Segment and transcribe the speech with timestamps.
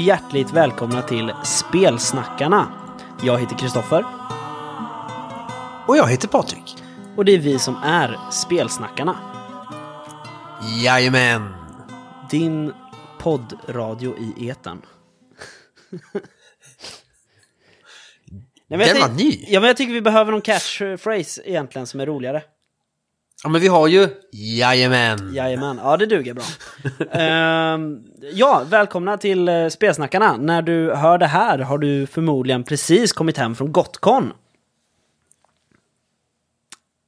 [0.00, 2.72] Och hjärtligt välkomna till Spelsnackarna.
[3.22, 4.04] Jag heter Kristoffer
[5.86, 6.76] Och jag heter Patrik.
[7.16, 9.16] och det är vi som är Spelsnackarna.
[10.84, 11.54] Jajamän.
[12.30, 12.72] Din
[13.18, 14.82] poddradio i etern.
[18.68, 19.44] Nej, Den var ny.
[19.48, 22.42] Ja, men jag tycker vi behöver någon catchphrase egentligen som är roligare.
[23.42, 25.34] Ja men vi har ju Jajamän.
[25.34, 26.44] Jajamän, ja det duger bra.
[27.20, 30.36] Ehm, ja, välkomna till uh, Spelsnackarna.
[30.36, 34.32] När du hör det här har du förmodligen precis kommit hem från Gotcon.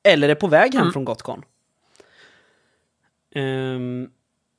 [0.04, 1.42] Eller är på väg hem från Gotcon.
[3.34, 4.08] Ehm,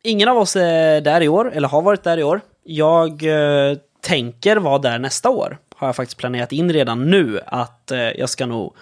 [0.03, 2.41] ingen av oss är där i år, eller har varit där i år.
[2.63, 5.57] Jag eh, tänker vara där nästa år.
[5.75, 8.75] Har jag faktiskt planerat in redan nu att eh, jag ska nog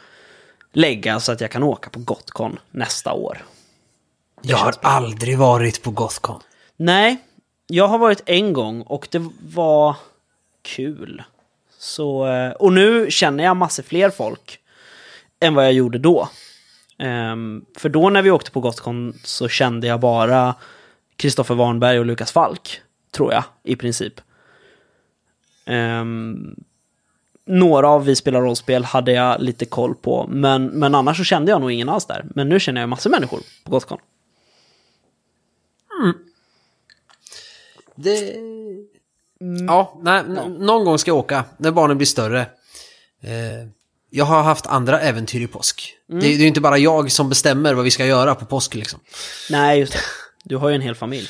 [0.72, 3.38] lägga så att jag kan åka på Gotcon nästa år.
[4.42, 6.42] Jag har aldrig varit på Gothcon.
[6.78, 7.18] Nej,
[7.68, 9.96] jag har varit en gång och det var
[10.62, 11.24] kul.
[11.78, 14.60] Så, eh, och nu känner jag massor fler folk
[15.40, 16.30] än vad jag gjorde då.
[17.00, 20.56] Ehm, för då när vi åkte på Gotcon så kände jag bara
[21.16, 24.14] Kristoffer Warnberg och Lukas Falk, tror jag, i princip.
[27.46, 31.52] Några av Vi spelar rollspel hade jag lite koll på, men, men annars så kände
[31.52, 32.26] jag nog ingen alls där.
[32.36, 33.98] Men nu känner jag massor människor på Gotcon.
[37.96, 38.34] Det...
[39.68, 42.40] Ja, nej, n- någon gång ska jag åka när barnen blir större.
[43.22, 43.68] Eh,
[44.10, 45.94] jag har haft andra äventyr i påsk.
[46.08, 48.76] Det, det är ju inte bara jag som bestämmer vad vi ska göra på påsk
[48.76, 49.00] liksom.
[49.50, 50.00] Nej, just det.
[50.44, 51.28] Du har ju en hel familj.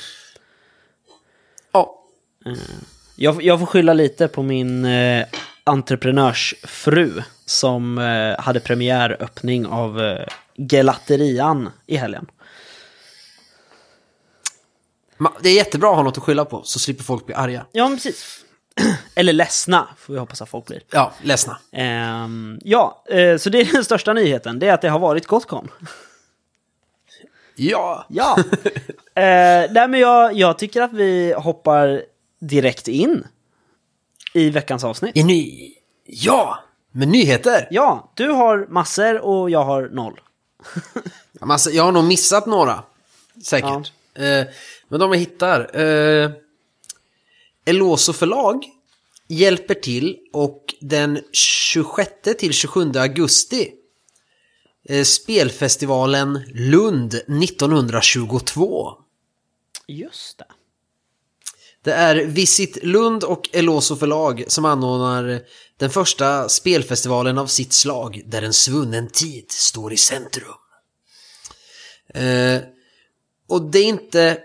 [1.71, 2.03] Ja,
[3.15, 5.25] Jag, jag får skylla lite på min eh,
[5.63, 10.25] entreprenörsfru som eh, hade premiäröppning av eh,
[10.55, 12.27] Gelaterian i helgen.
[15.41, 17.65] det är jättebra att ha något att skylla på så slipper folk bli arga.
[17.71, 18.45] Ja, precis.
[19.15, 20.83] Eller ledsna, får vi hoppas att folk blir.
[20.91, 21.57] Ja, ledsna.
[21.71, 24.59] Ehm, ja, eh, så det är den största nyheten.
[24.59, 25.67] Det är att det har varit Gotcon.
[27.55, 28.05] Ja.
[28.09, 28.37] Ja.
[29.15, 32.03] eh, nej, men jag, jag tycker att vi hoppar
[32.39, 33.27] direkt in
[34.33, 35.17] i veckans avsnitt.
[35.17, 35.73] Är ni...
[36.05, 36.63] Ja!
[36.91, 37.67] Med nyheter.
[37.71, 40.19] Ja, du har massor och jag har noll.
[41.39, 42.83] Ja, jag har nog missat några.
[43.43, 43.91] Säkert.
[44.13, 44.45] Eh,
[44.87, 45.79] men de jag hittar.
[45.79, 46.31] Eh,
[47.65, 48.65] Eloso förlag
[49.27, 53.71] hjälper till och den 26 till 27 augusti
[54.89, 58.93] eh, spelfestivalen Lund 1922.
[59.87, 60.45] Just det.
[61.83, 65.41] Det är Visit Lund och Eloso förlag som anordnar
[65.77, 70.53] den första spelfestivalen av sitt slag där en svunnen tid står i centrum.
[72.13, 72.61] Eh,
[73.49, 74.37] och det är inte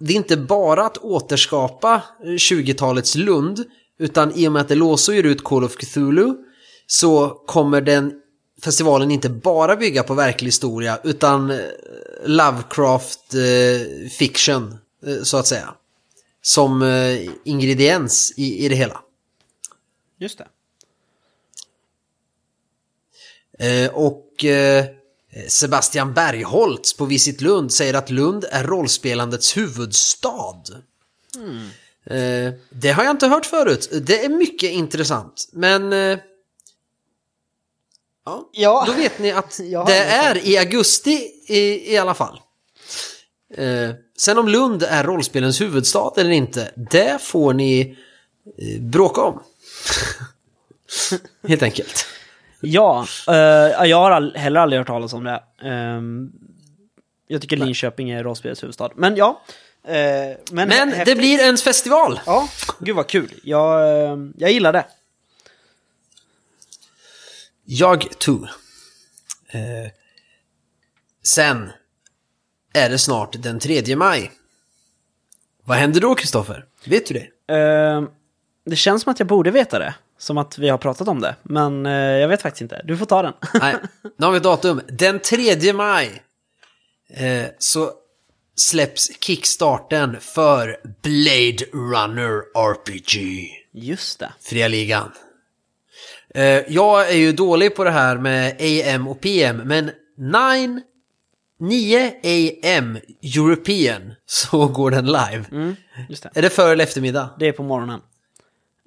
[0.00, 3.64] det är inte bara att återskapa 20-talets Lund
[3.98, 6.34] utan i och med att Eloso ger ut Call of Cthulhu
[6.86, 8.12] så kommer den
[8.62, 11.58] festivalen inte bara bygga på verklig historia utan eh,
[12.24, 15.74] Lovecraft eh, fiction eh, så att säga
[16.46, 19.00] som eh, ingrediens i, i det hela.
[20.18, 20.48] Just det.
[23.84, 24.84] Eh, och eh,
[25.48, 30.62] Sebastian Bergholtz på Visit Lund säger att Lund är rollspelandets huvudstad.
[32.04, 33.90] Eh, det har jag inte hört förut.
[34.02, 35.48] Det är mycket intressant.
[35.52, 35.92] Men...
[38.24, 38.84] Ja, Ja.
[38.86, 42.40] då vet ni att det är i augusti i, i alla fall.
[43.54, 47.98] Eh, sen om Lund är rollspelens huvudstad eller inte, det får ni
[48.58, 49.42] eh, bråka om.
[51.48, 52.06] Helt enkelt.
[52.60, 53.34] Ja, eh,
[53.88, 55.42] jag har all, heller aldrig hört talas om det.
[55.62, 56.32] Ehm,
[57.26, 58.90] jag tycker Linköping är rollspelets huvudstad.
[58.94, 59.42] Men ja.
[59.84, 59.94] eh,
[60.50, 62.20] men Men det blir en festival.
[62.26, 63.34] Ja, gud vad kul.
[63.42, 64.86] Jag, eh, jag gillar det.
[67.64, 68.48] Jag too.
[69.48, 69.90] Eh,
[71.22, 71.70] sen
[72.76, 74.32] är det snart den 3 maj.
[75.64, 76.64] Vad händer då, Kristoffer?
[76.84, 77.54] Vet du det?
[77.54, 78.02] Eh,
[78.66, 79.94] det känns som att jag borde veta det.
[80.18, 81.36] Som att vi har pratat om det.
[81.42, 82.82] Men eh, jag vet faktiskt inte.
[82.84, 83.32] Du får ta den.
[83.60, 83.74] Nej,
[84.18, 84.80] nu har vi datum.
[84.88, 86.22] Den 3 maj
[87.10, 87.90] eh, så
[88.56, 93.48] släpps kickstarten för Blade Runner RPG.
[93.72, 94.32] Just det.
[94.40, 95.12] Fria ligan.
[96.34, 100.82] Eh, jag är ju dålig på det här med AM och PM, men 9,
[101.58, 105.44] 9 AM European så går den live.
[105.52, 105.76] Mm,
[106.08, 106.38] det.
[106.38, 107.30] Är det för eller eftermiddag?
[107.38, 108.00] Det är på morgonen.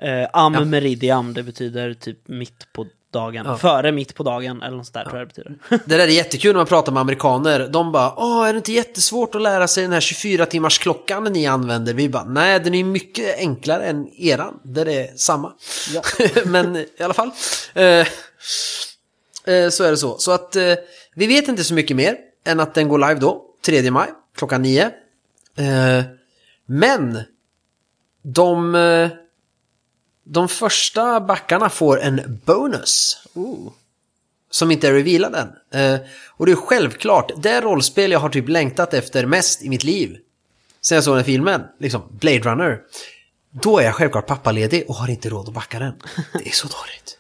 [0.02, 3.58] Eh, am meridiam, det betyder typ mitt på dagen.
[3.58, 5.56] Före mitt på dagen eller något sånt där tror jag det betyder.
[5.86, 7.68] Det där är jättekul när man pratar med amerikaner.
[7.68, 11.24] De bara, åh, är det inte jättesvårt att lära sig den här 24 timmars klockan
[11.24, 11.94] ni använder?
[11.94, 14.60] Vi bara, nej, den är mycket enklare än eran.
[14.64, 15.54] Där det är samma.
[15.94, 16.02] Ja.
[16.46, 17.32] Men i alla fall.
[17.74, 20.18] Eh, eh, så är det så.
[20.18, 20.74] Så att eh,
[21.16, 24.62] vi vet inte så mycket mer än att den går live då, 3 maj, klockan
[24.62, 24.92] 9.
[25.56, 26.04] Eh,
[26.66, 27.24] men
[28.22, 29.10] de, eh,
[30.24, 33.72] de första backarna får en bonus Ooh.
[34.50, 35.50] som inte är revealad än.
[35.82, 39.84] Eh, och det är självklart, det rollspel jag har typ längtat efter mest i mitt
[39.84, 40.18] liv.
[40.82, 42.82] Sen jag såg den filmen, liksom Blade Runner.
[43.52, 45.94] Då är jag självklart pappaledig och har inte råd att backa den.
[46.34, 47.18] Det är så dåligt.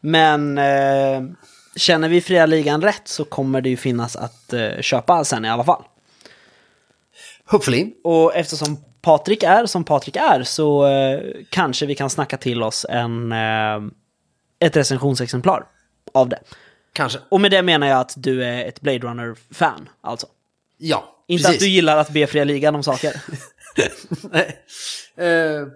[0.00, 1.22] Men eh,
[1.76, 5.48] känner vi fria ligan rätt så kommer det ju finnas att eh, köpa sen i
[5.50, 5.84] alla fall.
[7.44, 7.94] Hopefully.
[8.04, 11.20] Och eftersom Patrik är som Patrik är så eh,
[11.50, 13.80] kanske vi kan snacka till oss en, eh,
[14.58, 15.66] ett recensionsexemplar
[16.14, 16.38] av det.
[16.92, 17.18] Kanske.
[17.28, 20.26] Och med det menar jag att du är ett Blade Runner-fan, alltså.
[20.78, 21.56] Ja, Inte precis.
[21.56, 23.22] att du gillar att be fria ligan om saker.
[24.30, 24.62] Nej.
[25.28, 25.66] Eh,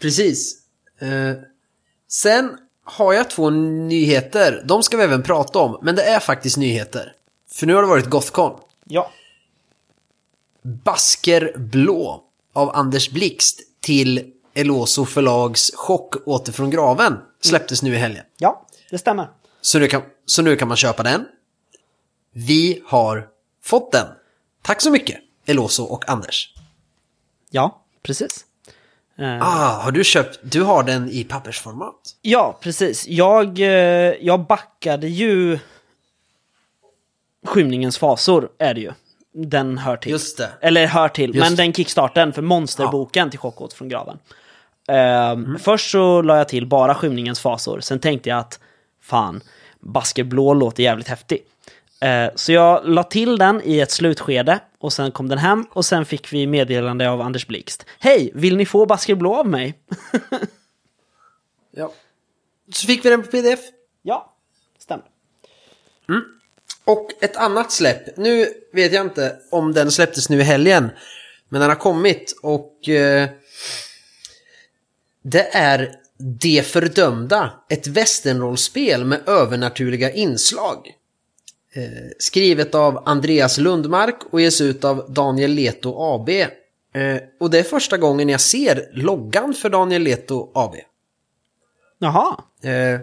[0.00, 0.62] precis.
[1.00, 1.32] Eh,
[2.08, 4.62] sen har jag två nyheter.
[4.64, 7.12] De ska vi även prata om, men det är faktiskt nyheter.
[7.50, 8.60] För nu har det varit Gothcon.
[8.84, 9.10] ja.
[10.62, 17.96] Basker Blå av Anders Blixt till Eloso förlags Chock åter från graven släpptes nu i
[17.96, 18.24] helgen.
[18.38, 19.30] Ja, det stämmer.
[19.60, 21.24] Så nu, kan, så nu kan man köpa den.
[22.32, 23.28] Vi har
[23.62, 24.06] fått den.
[24.62, 26.54] Tack så mycket, Eloso och Anders.
[27.50, 28.44] Ja, precis.
[29.18, 30.38] Eh, Ah, har du köpt?
[30.42, 31.94] Du har den i pappersformat?
[32.22, 33.08] Ja, precis.
[33.08, 33.66] Jag, eh,
[34.20, 35.58] jag backade ju
[37.46, 38.92] Skymningens fasor, är det ju.
[39.32, 40.12] Den hör till.
[40.12, 40.48] Just det.
[40.60, 44.18] Eller hör till, Just men den kickstarten för monsterboken till Chockåt från graven.
[44.88, 48.60] Ehm, Först så la jag till bara Skymningens fasor, sen tänkte jag att
[49.02, 49.40] fan,
[49.80, 51.38] Basker Blå låter jävligt häftig.
[52.00, 55.84] Eh, så jag la till den i ett slutskede och sen kom den hem och
[55.84, 57.86] sen fick vi meddelande av Anders Blixt.
[57.98, 59.74] Hej, vill ni få Basker Blå av mig?
[61.76, 61.92] Ja.
[62.72, 63.60] Så fick vi den på pdf.
[64.02, 64.34] ja,
[64.78, 65.04] stämmer.
[66.84, 68.16] Och ett annat släpp.
[68.16, 70.90] Nu vet jag inte om den släpptes nu i helgen.
[71.48, 72.88] Men den har kommit och...
[72.88, 73.28] Eh,
[75.22, 77.50] det är Det fördömda.
[77.68, 80.92] Ett westernrollspel med övernaturliga inslag.
[81.76, 81.82] Eh,
[82.18, 86.28] skrivet av Andreas Lundmark och ges ut av Daniel Leto AB.
[86.30, 86.48] Eh,
[87.40, 90.74] och det är första gången jag ser loggan för Daniel Leto AB.
[91.98, 92.36] Jaha.
[92.62, 93.00] Eh,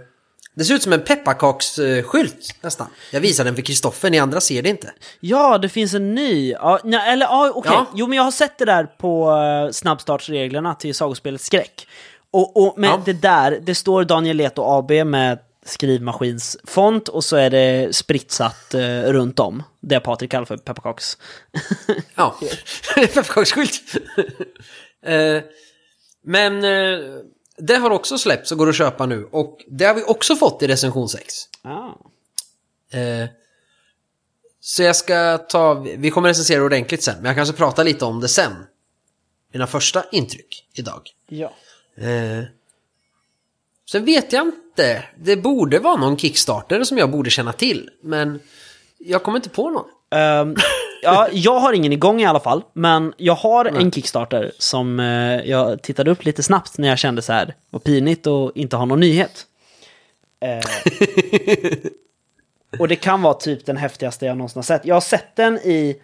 [0.55, 2.87] det ser ut som en pepparkaksskylt nästan.
[3.11, 4.93] Jag visar den för Kristoffer, ni andra ser det inte.
[5.19, 6.51] Ja, det finns en ny.
[6.51, 7.71] Ja, eller ja, okej.
[7.75, 7.87] Ja.
[7.95, 9.37] Jo, men jag har sett det där på
[9.71, 11.87] snabbstartsreglerna till sagospelet Skräck.
[12.31, 13.01] Och, och med Ja.
[13.05, 19.01] det där, det står Daniel Leto AB med skrivmaskinsfont och så är det spritsat eh,
[19.03, 19.63] runt om.
[19.79, 21.17] Det Patrik kallar för pepparkaks.
[22.15, 22.39] Ja,
[22.95, 23.81] pepparkaksskylt.
[25.05, 25.43] eh,
[26.23, 26.99] men eh,
[27.57, 29.27] det har också släppts och går att köpa nu.
[29.31, 31.33] Och det har vi också fått i recension 6.
[31.63, 31.89] ah.
[32.97, 33.29] Eh,
[34.59, 38.19] så jag ska ta, vi kommer recensera ordentligt sen, men jag kanske pratar lite om
[38.19, 38.51] det sen.
[39.53, 41.01] Mina första intryck idag.
[41.27, 41.53] Ja.
[43.91, 48.39] Sen vet jag inte, det borde vara någon Kickstarter som jag borde känna till, men
[48.97, 49.85] jag kommer inte på någon.
[50.11, 50.55] Ehm,
[51.03, 55.05] ja, jag har ingen igång i alla fall, men jag har en Kickstarter som eh,
[55.49, 58.85] jag tittade upp lite snabbt när jag kände så här, vad pinigt att inte ha
[58.85, 59.45] någon nyhet.
[60.39, 60.59] Eh,
[62.79, 64.85] och det kan vara typ den häftigaste jag någonsin har sett.
[64.85, 66.01] Jag har sett den i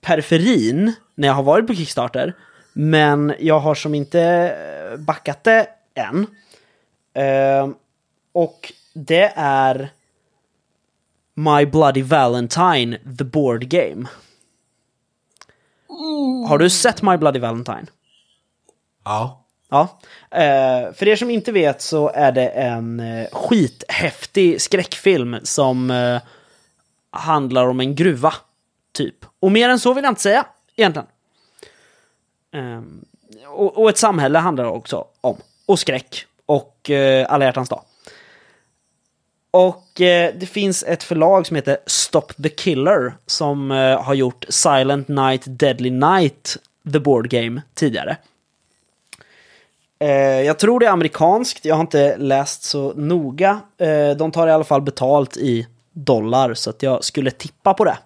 [0.00, 2.34] periferin när jag har varit på Kickstarter,
[2.72, 4.52] men jag har som inte
[4.98, 6.26] backat det än.
[7.14, 7.74] Ehm,
[8.32, 9.90] och det är
[11.34, 14.06] My Bloody Valentine, the board game.
[16.48, 17.86] Har du sett My Bloody Valentine?
[19.04, 19.44] Ja.
[19.70, 19.98] Ja.
[20.30, 26.20] Eh, för er som inte vet så är det en eh, skithäftig skräckfilm som eh,
[27.10, 28.34] handlar om en gruva,
[28.92, 29.24] typ.
[29.40, 31.08] Och mer än så vill jag inte säga, egentligen.
[32.52, 33.04] Ehm,
[33.46, 35.36] och, och ett samhälle handlar det också om.
[35.66, 36.26] Och skräck.
[36.52, 37.82] Och eh, alla hjärtans dag.
[39.50, 44.44] Och eh, det finns ett förlag som heter Stop the Killer som eh, har gjort
[44.48, 46.56] Silent Night, Deadly Night,
[46.92, 48.16] the board game tidigare.
[49.98, 53.60] Eh, jag tror det är amerikanskt, jag har inte läst så noga.
[53.78, 57.84] Eh, de tar i alla fall betalt i dollar så att jag skulle tippa på
[57.84, 57.98] det.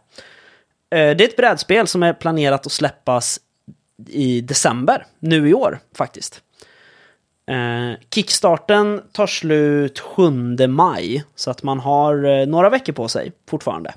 [0.91, 3.41] Eh, det är ett brädspel som är planerat att släppas
[4.09, 6.43] i december, nu i år faktiskt.
[7.47, 10.31] Eh, kickstarten tar slut 7
[10.69, 13.95] maj, så att man har eh, några veckor på sig fortfarande.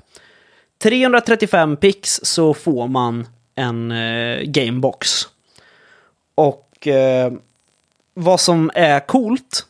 [0.82, 5.28] 335 pix så får man en eh, gamebox.
[6.34, 7.32] Och eh,
[8.14, 9.66] vad som är coolt,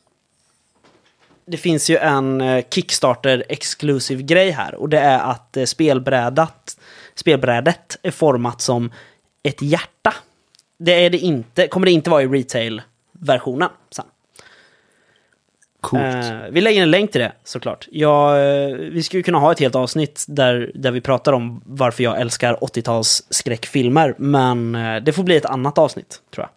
[1.46, 5.64] det finns ju en eh, Kickstarter exclusive grej här och det är att eh,
[7.14, 8.92] spelbrädet är format som
[9.42, 10.14] ett hjärta.
[10.78, 12.82] Det är det inte, kommer det inte vara i retail
[13.20, 14.04] retail-versionen sen.
[15.94, 17.88] Eh, vi lägger en länk till det såklart.
[17.90, 22.02] Jag, eh, vi skulle kunna ha ett helt avsnitt där, där vi pratar om varför
[22.02, 26.50] jag älskar 80-tals skräckfilmer, men eh, det får bli ett annat avsnitt tror jag.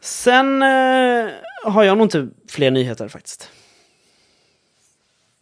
[0.00, 1.30] Sen eh,
[1.64, 3.50] har jag nog inte fler nyheter faktiskt.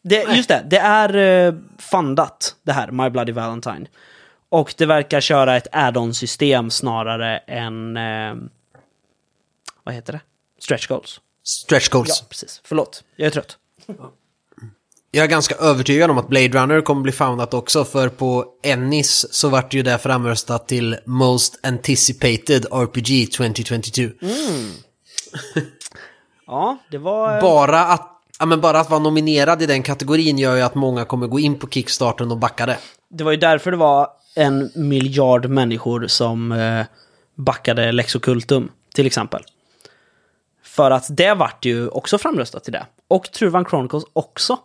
[0.02, 3.86] Det, just det, det är eh, fundat det här, My Bloody Valentine.
[4.50, 7.96] Och det verkar köra ett add-on-system snarare än...
[7.96, 8.34] Eh,
[9.84, 10.20] vad heter det?
[10.60, 11.20] Stretch goals.
[11.44, 12.08] Stretch goals.
[12.22, 12.60] Ja, precis.
[12.64, 13.56] Förlåt, jag är trött.
[15.12, 19.26] Jag är ganska övertygad om att Blade Runner kommer bli foundat också, för på Ennis
[19.34, 24.02] så vart ju det framröstat till Most Anticipated RPG 2022.
[26.46, 27.34] Ja, det var...
[27.36, 28.06] eh, Bara att
[28.38, 31.40] Ja, men bara att vara nominerad i den kategorin gör ju att många kommer gå
[31.40, 32.78] in på Kickstarten och backa det.
[33.10, 36.86] Det var ju därför det var en miljard människor som eh,
[37.34, 39.42] backade Lex Occultum, till exempel.
[40.62, 42.86] För att det vart ju också framröstat till det.
[43.08, 44.58] Och Truvan Chronicles också.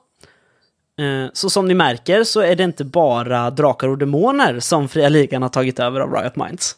[1.00, 5.10] Eh, så som ni märker så är det inte bara drakar och demoner som Fria
[5.10, 6.75] Ligan har tagit över av Riot Minds.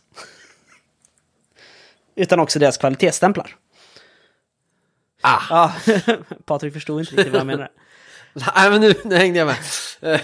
[2.15, 3.55] Utan också deras kvalitetsstämplar.
[5.21, 5.73] Ah, Ja,
[6.45, 7.69] Patrik förstod inte riktigt vad jag menar.
[8.55, 9.55] nej men nu, nu hängde jag med.
[10.01, 10.21] Eh,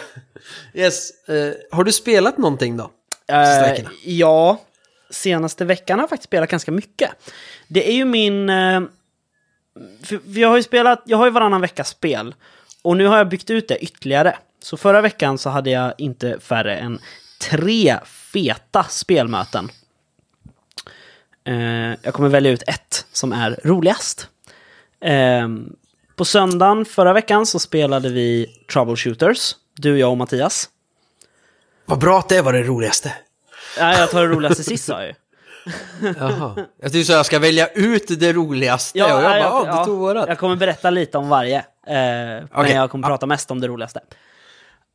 [0.74, 2.92] yes, eh, har du spelat någonting då?
[3.28, 3.90] Veckorna?
[4.04, 4.62] ja,
[5.10, 7.12] senaste veckan har jag faktiskt spelat ganska mycket.
[7.68, 8.50] Det är ju min...
[10.26, 12.36] Jag har ju spelat, jag har ju varannan vecka spel.
[12.82, 14.38] Och nu har jag byggt ut det ytterligare.
[14.60, 17.00] Så förra veckan så hade jag inte färre än
[17.50, 19.70] tre feta spelmöten.
[22.02, 24.30] Jag kommer välja ut ett som är roligast.
[26.16, 29.56] På söndagen förra veckan så spelade vi Troubleshooters.
[29.78, 30.70] Du, jag och Mattias.
[31.86, 33.14] Vad bra att det var det roligaste.
[33.80, 35.14] Nej, jag tar det roligaste sist sa jag ju.
[36.20, 36.56] Jaha.
[36.82, 38.98] Jag tyckte så jag ska välja ut det roligaste.
[39.00, 40.26] Ja, och jag bara, jag, ja, du tog vårat.
[40.28, 41.58] jag kommer berätta lite om varje.
[41.58, 42.76] Eh, Men Okej.
[42.76, 43.10] jag kommer Ja.
[43.10, 44.00] prata mest om det roligaste.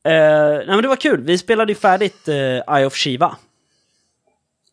[0.04, 2.34] Eh, nej men det var kul, vi spelade ju färdigt eh,
[2.76, 3.36] Eye of Shiva.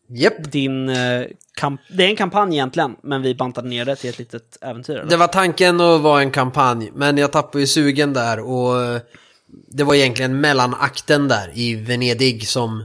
[0.08, 0.52] Japp.
[0.52, 1.26] Din, eh,
[1.60, 4.96] kamp- det är en kampanj egentligen, men vi bantade ner det till ett litet äventyr.
[4.96, 5.10] Eller?
[5.10, 9.00] Det var tanken att vara en kampanj, men jag tappade ju sugen där och eh,
[9.68, 12.84] det var egentligen mellanakten där i Venedig som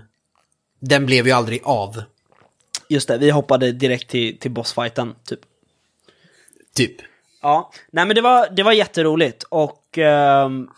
[0.79, 2.03] den blev ju aldrig av.
[2.87, 5.39] Just det, vi hoppade direkt till, till bossfighten, typ.
[6.75, 6.95] Typ.
[7.41, 10.69] Ja, nej men det var, det var jätteroligt och, ehm,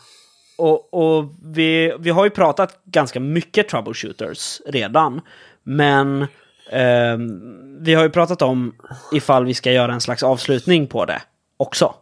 [0.57, 5.21] och, och vi, vi har ju pratat ganska mycket troubleshooters redan.
[5.63, 6.27] Men
[6.71, 8.75] ehm, vi har ju pratat om
[9.11, 11.21] ifall vi ska göra en slags avslutning på det
[11.57, 11.93] också.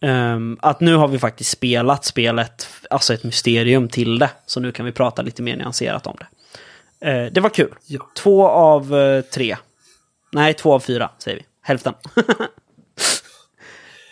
[0.00, 4.30] Ehm, att nu har vi faktiskt spelat spelet, alltså ett mysterium till det.
[4.46, 6.26] Så nu kan vi prata lite mer nyanserat om det.
[7.00, 7.74] Eh, det var kul.
[7.86, 8.10] Ja.
[8.16, 9.56] Två av eh, tre.
[10.32, 11.44] Nej, två av fyra säger vi.
[11.62, 11.94] Hälften.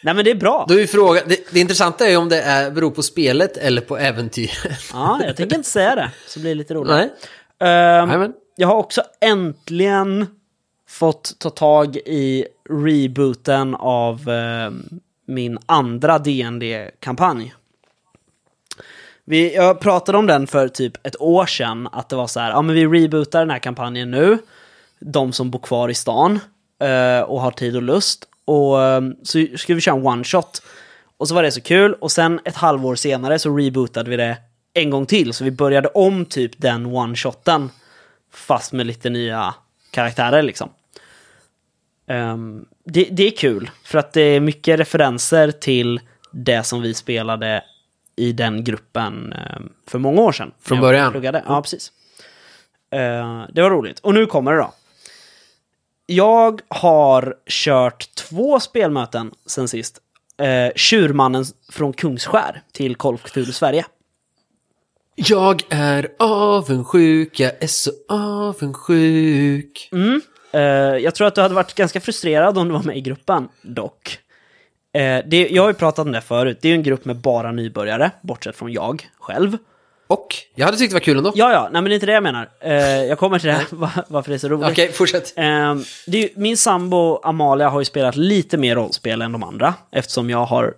[0.03, 0.65] Nej men det är bra.
[0.69, 3.83] Då är frågan, det, det intressanta är ju om det är, beror på spelet eller
[3.83, 4.81] på äventyret.
[4.93, 6.11] Ja, jag tänker inte säga det.
[6.27, 6.91] Så blir det lite roligt.
[6.91, 7.11] Nej.
[7.59, 8.33] Men.
[8.57, 10.27] Jag har också äntligen
[10.89, 17.55] fått ta tag i rebooten av ehm, min andra dd kampanj
[19.25, 22.51] Vi, jag pratade om den för typ ett år sedan, att det var så här,
[22.51, 24.39] ja men vi rebootar den här kampanjen nu,
[24.99, 26.41] de som bor kvar i stan
[26.81, 30.63] eh, och har tid och lust, och ehm, så skulle vi köra en one shot.
[31.19, 34.37] Och så var det så kul, och sen ett halvår senare så rebootade vi det
[34.77, 37.71] en gång till, så vi började om typ den one-shoten,
[38.33, 39.55] fast med lite nya
[39.91, 40.69] karaktärer liksom.
[42.07, 46.95] Ehm, det, det är kul, för att det är mycket referenser till det som vi
[46.95, 47.65] spelade
[48.17, 50.53] i den gruppen ehm, för många år sedan.
[50.61, 51.13] Från början.
[51.13, 51.43] Pluggade.
[51.47, 51.93] Ja, precis.
[52.91, 53.99] Eh, det var roligt.
[53.99, 54.73] Och nu kommer det då.
[56.07, 60.01] Jag har kört två spelmöten sen sist.
[60.43, 63.87] Uh, Tjurmannen från Kungsskär till Cthulhu Sverige.
[65.19, 69.89] Jag är avundsjuk, jag är så avundsjuk.
[69.93, 70.21] Mm.
[70.53, 70.61] Eh,
[71.05, 74.19] jag tror att du hade varit ganska frustrerad om du var med i gruppen, dock.
[74.95, 77.17] Eh, det, jag har ju pratat om det förut, det är ju en grupp med
[77.17, 79.57] bara nybörjare, bortsett från jag själv.
[80.09, 80.27] Och?
[80.55, 81.33] Jag hade tyckt det var kul ändå.
[81.35, 82.49] Ja, ja, nej men det är inte det jag menar.
[82.61, 84.69] Eh, jag kommer till det, va- varför det är så roligt.
[84.71, 85.33] Okej, fortsätt.
[85.37, 89.75] Ehm, ju- min sambo Amalia har ju spelat lite mer rollspel än de andra.
[89.93, 90.75] Eftersom jag har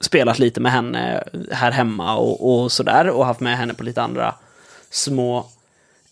[0.00, 3.10] spelat lite med henne här hemma och, och sådär.
[3.10, 4.34] Och haft med henne på lite andra
[4.90, 5.46] små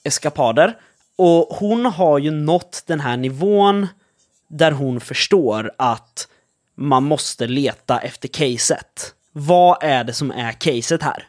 [0.02, 0.76] eskapader.
[1.16, 3.86] Och hon har ju nått den här nivån
[4.48, 6.28] där hon förstår att
[6.74, 9.14] man måste leta efter caset.
[9.32, 11.28] Vad är det som är caset här?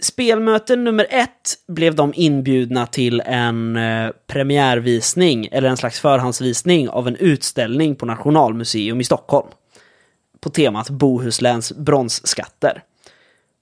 [0.00, 7.08] Spelmöte nummer ett blev de inbjudna till en eh, premiärvisning, eller en slags förhandsvisning av
[7.08, 9.48] en utställning på Nationalmuseum i Stockholm.
[10.42, 12.82] På temat Bohusläns bronsskatter.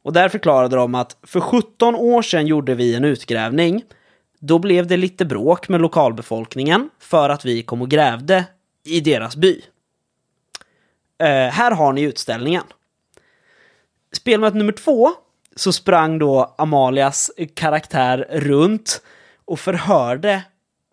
[0.02, 3.84] Och där förklarade de att för 17 år sedan gjorde vi en utgrävning.
[4.38, 8.44] Då blev det lite bråk med lokalbefolkningen för att vi kom och grävde
[8.84, 9.64] i deras by.
[11.18, 12.64] Eh, här har ni utställningen.
[14.12, 15.10] Spelmöte nummer två
[15.56, 19.02] så sprang då Amalias karaktär runt
[19.44, 20.42] och förhörde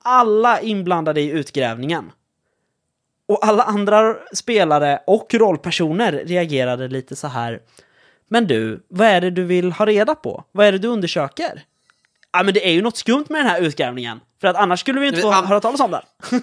[0.02, 2.12] alla inblandade i utgrävningen.
[3.28, 7.60] Och alla andra spelare och rollpersoner reagerade lite så här.
[8.30, 10.44] Men du, vad är det du vill ha reda på?
[10.52, 11.64] Vad är det du undersöker?
[12.34, 14.20] Ja, men det är ju något skumt med den här utgrävningen.
[14.42, 16.02] För att annars skulle vi inte få höra talas om den.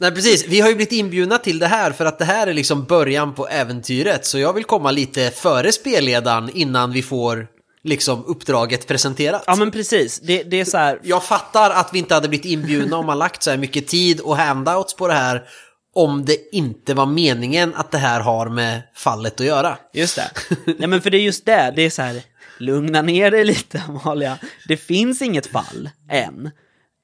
[0.00, 0.46] Nej, precis.
[0.48, 3.34] Vi har ju blivit inbjudna till det här för att det här är liksom början
[3.34, 4.26] på äventyret.
[4.26, 7.46] Så jag vill komma lite före spelledaren innan vi får
[7.84, 9.44] liksom uppdraget presenterat.
[9.46, 10.20] Ja, men precis.
[10.20, 11.00] Det, det är så här.
[11.02, 14.20] Jag fattar att vi inte hade blivit inbjudna om man lagt så här mycket tid
[14.20, 15.48] och handouts på det här
[15.98, 19.78] om det inte var meningen att det här har med fallet att göra.
[19.92, 20.30] Just det.
[20.78, 22.22] Nej men för det är just det, det är så här,
[22.58, 24.38] lugna ner dig lite Amalia.
[24.68, 26.50] Det finns inget fall än.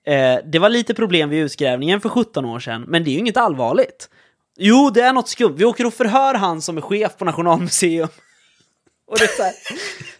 [0.06, 3.18] Eh, det var lite problem vid utgrävningen för 17 år sedan, men det är ju
[3.18, 4.08] inget allvarligt.
[4.56, 5.54] Jo, det är något skumt.
[5.56, 8.08] Vi åker och förhör han som är chef på Nationalmuseum.
[9.06, 9.52] Och det är så, här.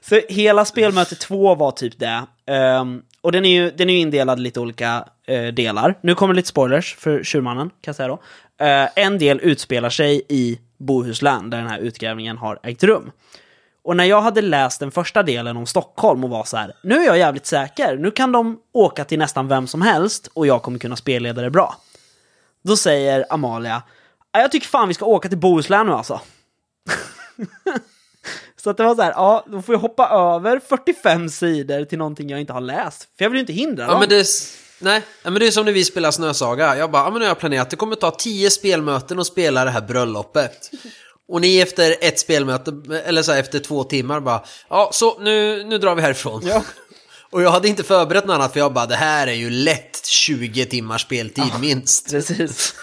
[0.01, 2.27] så hela spelmöte två var typ det.
[2.47, 5.99] Ehm, och den är ju den är ju indelad i lite olika eh, delar.
[6.03, 8.23] Nu kommer lite spoilers för Tjurmannen, kan jag säga då.
[8.65, 13.11] Eh, en del utspelar sig i Bohuslän, där den här utgrävningen har ägt rum.
[13.83, 16.95] Och när jag hade läst den första delen om Stockholm och var så här, nu
[16.95, 20.63] är jag jävligt säker, nu kan de åka till nästan vem som helst och jag
[20.63, 21.77] kommer kunna spelleda det bra.
[22.65, 23.83] Då säger Amalia,
[24.33, 26.21] "Ja, jag tycker fan vi ska åka till Bohuslän nu alltså.
[28.57, 31.99] Så att det var så här, ja, då får jag hoppa över 45 sidor till
[31.99, 33.09] någonting jag inte har läst.
[33.19, 34.07] För jag vill ju inte hindra Ja, dem.
[34.11, 36.77] s- nej, ja, men det är som när vi spelar Snösaga.
[36.77, 39.65] Jag bara, ja, men nu har jag planerat, det kommer ta 10 spelmöten och spela
[39.65, 40.71] det här bröllopet.
[41.29, 42.73] Och ni efter ett spelmöte,
[43.05, 46.43] eller så här, efter två timmar bara, ja så nu, nu drar vi härifrån.
[46.45, 46.63] Ja.
[47.31, 50.07] Och jag hade inte förberett något annat för jag bara, det här är ju lätt
[50.07, 52.11] 20 timmars speltid minst.
[52.11, 52.75] Precis.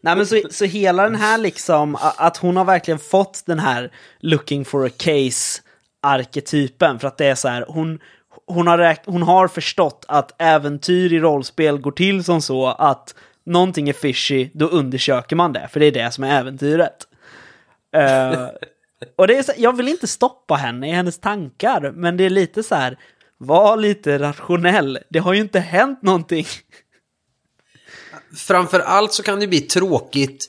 [0.00, 3.92] Nej men så, så hela den här liksom, att hon har verkligen fått den här
[4.20, 5.60] looking for a case
[6.02, 7.98] arketypen för att det är så här, hon,
[8.48, 13.14] hon, har räk- hon har förstått att äventyr i rollspel går till som så att
[13.46, 17.06] någonting är fishy, då undersöker man det, för det är det som är äventyret.
[17.96, 18.46] Eh,
[19.16, 22.30] och det är så, jag vill inte stoppa henne i hennes tankar, men det är
[22.30, 22.98] lite så här,
[23.38, 26.46] var lite rationell, det har ju inte hänt någonting.
[28.36, 30.46] Framför allt så kan det bli tråkigt,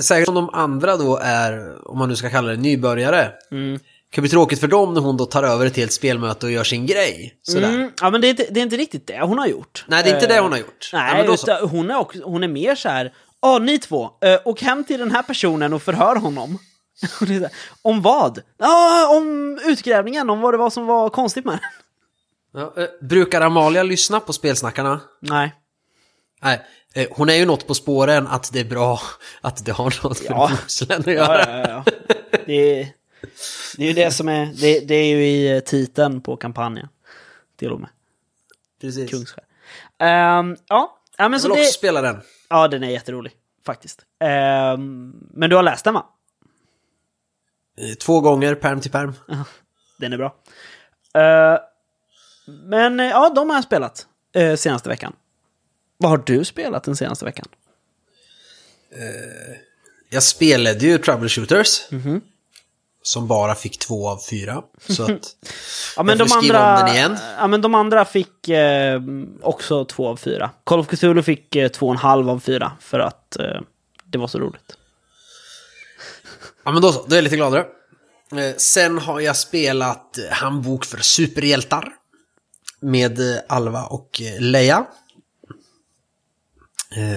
[0.00, 3.32] säkert om de andra då är, om man nu ska kalla det nybörjare.
[3.50, 3.80] Mm.
[4.12, 6.52] Det kan bli tråkigt för dem när hon då tar över ett helt spelmöte och
[6.52, 7.34] gör sin grej.
[7.42, 7.68] Sådär.
[7.68, 9.84] Mm, ja, men det är, inte, det är inte riktigt det hon har gjort.
[9.88, 10.90] Nej, det är inte Eh, det hon har gjort.
[10.92, 11.46] Ja, Nej, men då så.
[11.46, 14.84] utan hon, är också, hon är mer så här, ja, ni två, eh, åk hem
[14.84, 16.58] till den här personen och förhör honom.
[17.20, 17.50] Det
[17.82, 18.42] om vad?
[18.58, 22.60] Ja, om utgrävningen, om vad det var som var konstigt med den.
[22.62, 25.00] Ja, eh, brukar Amalia lyssna på spelsnackarna?
[25.20, 25.52] Nej.
[26.42, 26.60] Nej,
[26.94, 29.00] eh, hon är ju något på spåren att det är bra
[29.40, 30.48] att det har något med Ja.
[30.50, 31.58] Bohuslän att Ja, göra.
[31.60, 31.84] ja, ja.
[32.46, 32.88] Det, är,
[33.76, 36.88] det är ju det som är, det, det är ju i eh, titeln på kampanjen.
[37.56, 37.90] Till och med.
[38.80, 39.10] Precis.
[39.10, 39.44] Kungsskär.
[39.98, 42.20] Ehm, ja, ja, men Jag så vill det, också spela den.
[42.48, 43.32] ja, den är jätterolig.
[43.66, 44.00] Faktiskt.
[44.20, 46.06] Ehm, men du har läst den va?
[47.78, 49.12] Eh, Två gånger, perm till perm.
[49.98, 50.36] Den är bra.
[51.14, 51.58] Eh,
[52.46, 55.12] men eh, ja, de har jag spelat uh, senaste veckan.
[55.96, 57.46] Vad har du spelat den senaste veckan?
[60.08, 61.90] Jag spelade ju Troubleshooters.
[61.90, 62.20] Mhm.
[63.02, 64.62] Som bara fick två av fyra.
[64.88, 65.10] Så att...
[65.96, 67.16] Ja, men de andra, om den igen.
[67.38, 69.00] Ja, men de andra fick eh,
[69.42, 70.50] också två av fyra.
[70.64, 73.60] Call of Cthulhu fick eh, två och en halv av fyra för att eh,
[74.04, 74.76] det var så roligt.
[76.64, 77.66] Ja men då så, då är jag lite gladare.
[78.32, 81.92] Eh, Sen har jag spelat eh, Handbok för superhjältar.
[82.80, 84.86] Med eh, Alva och Leia.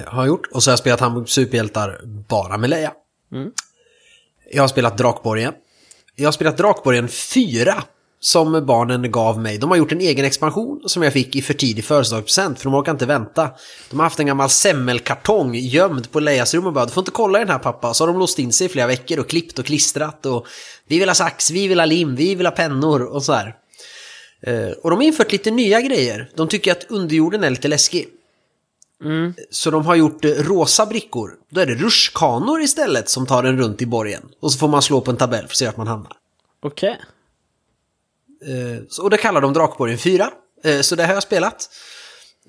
[0.05, 0.47] Har jag gjort.
[0.51, 2.93] Och så har jag spelat Handbok för superhjältar bara med Leia.
[3.31, 3.51] Mm.
[4.51, 5.53] Jag har spelat Drakborgen.
[6.17, 7.83] Jag har spelat Drakborgen 4.
[8.19, 9.57] som barnen gav mig.
[9.57, 12.75] De har gjort en egen expansion som jag fick i för tidig födelsedagspresent för de
[12.75, 13.49] orkar inte vänta.
[13.89, 17.11] De har haft en gammal semmelkartong gömd på Leias rum och bara du får inte
[17.11, 17.93] kolla i den här pappa.
[17.93, 20.47] Så har de låst in sig i flera veckor och klippt och klistrat och
[20.87, 23.55] vi vill ha sax, vi vill ha lim, vi vill ha pennor och så här.
[24.41, 26.29] Eh, och de har infört lite nya grejer.
[26.35, 28.07] De tycker att underjorden är lite läskig.
[29.49, 31.31] Så de har gjort eh, rosa brickor.
[31.49, 34.29] Då är det rutschkanor istället som tar en runt i borgen.
[34.39, 36.11] Och så får man slå på en tabell för att se vart man hamnar.
[36.63, 37.01] Okej.
[38.45, 40.31] Eh, så- Och det kallar de Drakborgen 4.
[40.63, 41.69] Eh, Så det har jag spelat.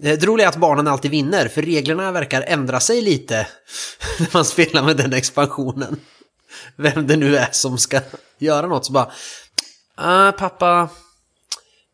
[0.03, 3.47] Eh, Det roliga är att barnen alltid vinner, för reglerna verkar ändra sig lite
[4.19, 6.01] när man spelar med den expansionen.
[6.77, 8.01] Vem det nu är som ska
[8.39, 9.11] göra något så bara...
[9.95, 10.89] Ah, pappa,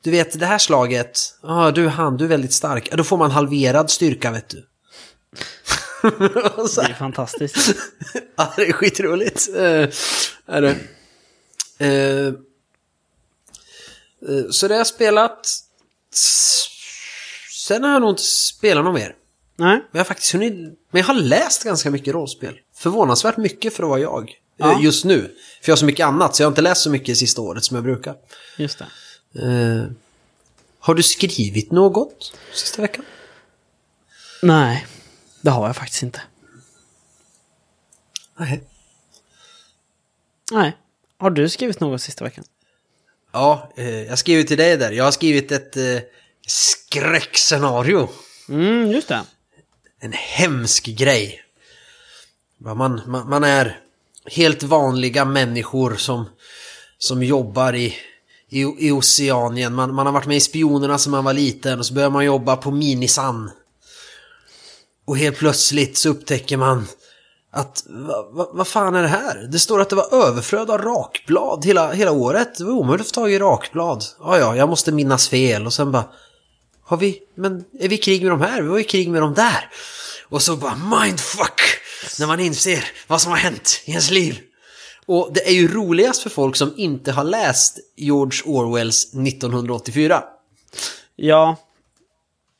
[0.02, 2.92] du vet det här slaget, ah, du han, du är väldigt stark.
[2.92, 4.66] Då får man halverad styrka vet du.
[6.02, 7.74] Det är fantastiskt.
[8.36, 9.48] Ja, det är skitroligt.
[9.48, 9.88] Uh,
[10.46, 10.76] är det.
[11.78, 12.26] Eh,
[14.28, 15.46] eh, så det har jag spelat.
[17.66, 19.14] Sen har jag nog inte spelat något mer.
[19.56, 19.76] Nej.
[19.76, 20.54] Men jag har faktiskt hunnit...
[20.90, 22.58] Men jag har läst ganska mycket rollspel.
[22.76, 24.32] Förvånansvärt mycket för att vara jag.
[24.56, 24.80] Ja.
[24.82, 25.20] Just nu.
[25.62, 27.64] För jag har så mycket annat, så jag har inte läst så mycket sista året
[27.64, 28.14] som jag brukar.
[28.56, 28.86] Just det.
[29.34, 29.84] Eh,
[30.78, 33.04] har du skrivit något sista veckan?
[34.42, 34.86] Nej,
[35.40, 36.22] det har jag faktiskt inte.
[38.36, 38.62] Nej.
[40.52, 40.76] Nej.
[41.18, 42.44] Har du skrivit något sista veckan?
[43.32, 44.92] Ja, eh, jag skrev till dig där.
[44.92, 45.98] Jag har skrivit ett eh,
[46.46, 48.08] skräckscenario.
[48.48, 49.24] Mm, just det.
[50.00, 51.42] en hemsk grej.
[52.58, 53.80] Man, man, man är
[54.26, 56.28] helt vanliga människor som,
[56.98, 57.96] som jobbar i,
[58.52, 59.74] i, i Oceanien.
[59.74, 62.24] Man, man har varit med i Spionerna som man var liten och så börjar man
[62.24, 63.50] jobba på Minisan.
[65.06, 66.86] Och helt plötsligt så upptäcker man
[67.52, 69.48] att vad va, va fan är det här?
[69.52, 72.58] Det står att det var överflöd av rakblad hela, hela året.
[72.58, 74.04] Det var omöjligt att få tag i rakblad.
[74.20, 76.04] Ja, ja, jag måste minnas fel och sen bara
[76.84, 78.62] har vi, men är vi i krig med de här?
[78.62, 79.70] Vi var i krig med de där.
[80.28, 81.60] Och så bara mindfuck!
[82.18, 84.38] När man inser vad som har hänt i ens liv.
[85.06, 90.22] Och det är ju roligast för folk som inte har läst George Orwells 1984.
[91.16, 91.56] Ja,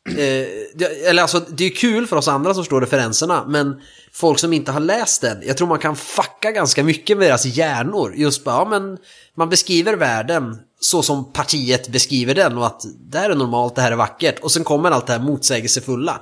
[0.09, 3.81] Eh, det, eller alltså, det är kul för oss andra som förstår referenserna, men
[4.13, 7.45] folk som inte har läst den, jag tror man kan fucka ganska mycket med deras
[7.45, 8.15] hjärnor.
[8.17, 8.99] Just bara, ja men
[9.35, 13.83] man beskriver världen så som partiet beskriver den och att det här är normalt, det
[13.83, 14.39] här är vackert.
[14.39, 16.21] Och sen kommer allt det här motsägelsefulla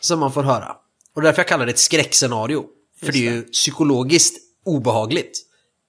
[0.00, 0.76] som man får höra.
[1.14, 2.64] Och därför jag kallar det ett skräckscenario.
[3.02, 5.38] För det är ju psykologiskt obehagligt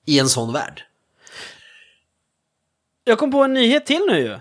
[0.05, 0.83] i en sån värld.
[3.03, 4.39] jag kom på en nyhet till nu ju.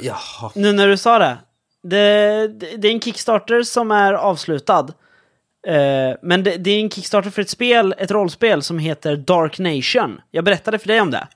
[0.00, 0.52] Jaha.
[0.54, 1.38] Nu när du sa det.
[1.82, 4.88] Det, det, det är en Kickstarter som är avslutad.
[5.66, 9.58] Eh, men det, det är en Kickstarter för ett spel, ett rollspel som heter Dark
[9.58, 10.20] Nation.
[10.30, 11.28] Jag berättade för dig om det.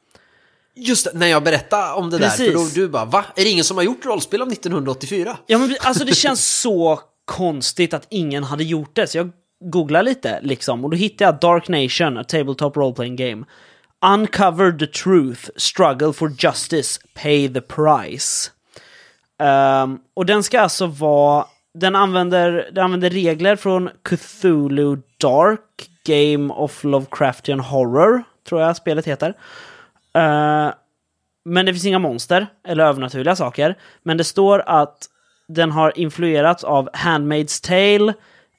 [0.75, 2.47] Just det, när jag berättade om det där, Precis.
[2.47, 3.25] för då du bara va?
[3.37, 5.37] Är det ingen som har gjort rollspel av 1984?
[5.47, 10.03] Ja, men alltså det känns så konstigt att ingen hade gjort det, så jag googla
[10.03, 13.45] lite liksom och då hittade jag Dark Nation, a tabletop role-playing game.
[14.15, 18.51] Uncover the truth, struggle for justice, pay the price.
[19.39, 21.47] Um, och den ska alltså vara...
[21.75, 29.07] Den använder, den använder regler från Cthulhu Dark, Game of Lovecraftian Horror, tror jag spelet
[29.07, 29.29] heter.
[30.19, 30.75] Uh,
[31.45, 33.79] men det finns inga monster eller övernaturliga saker.
[34.03, 34.99] Men det står att
[35.49, 38.15] den har influerats av Handmaid's Tale,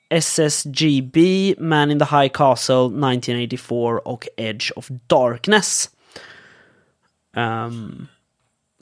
[0.10, 5.90] SSGB, Man in the High Castle, 1984 och Edge of Darkness.
[7.36, 8.08] Ehm,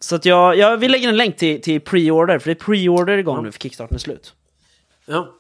[0.02, 3.18] så att jag, jag vill lägga en länk till, till pre-order, för det är pre-order
[3.18, 4.34] igång nu för Kickstarten är slut.
[5.06, 5.32] Ja.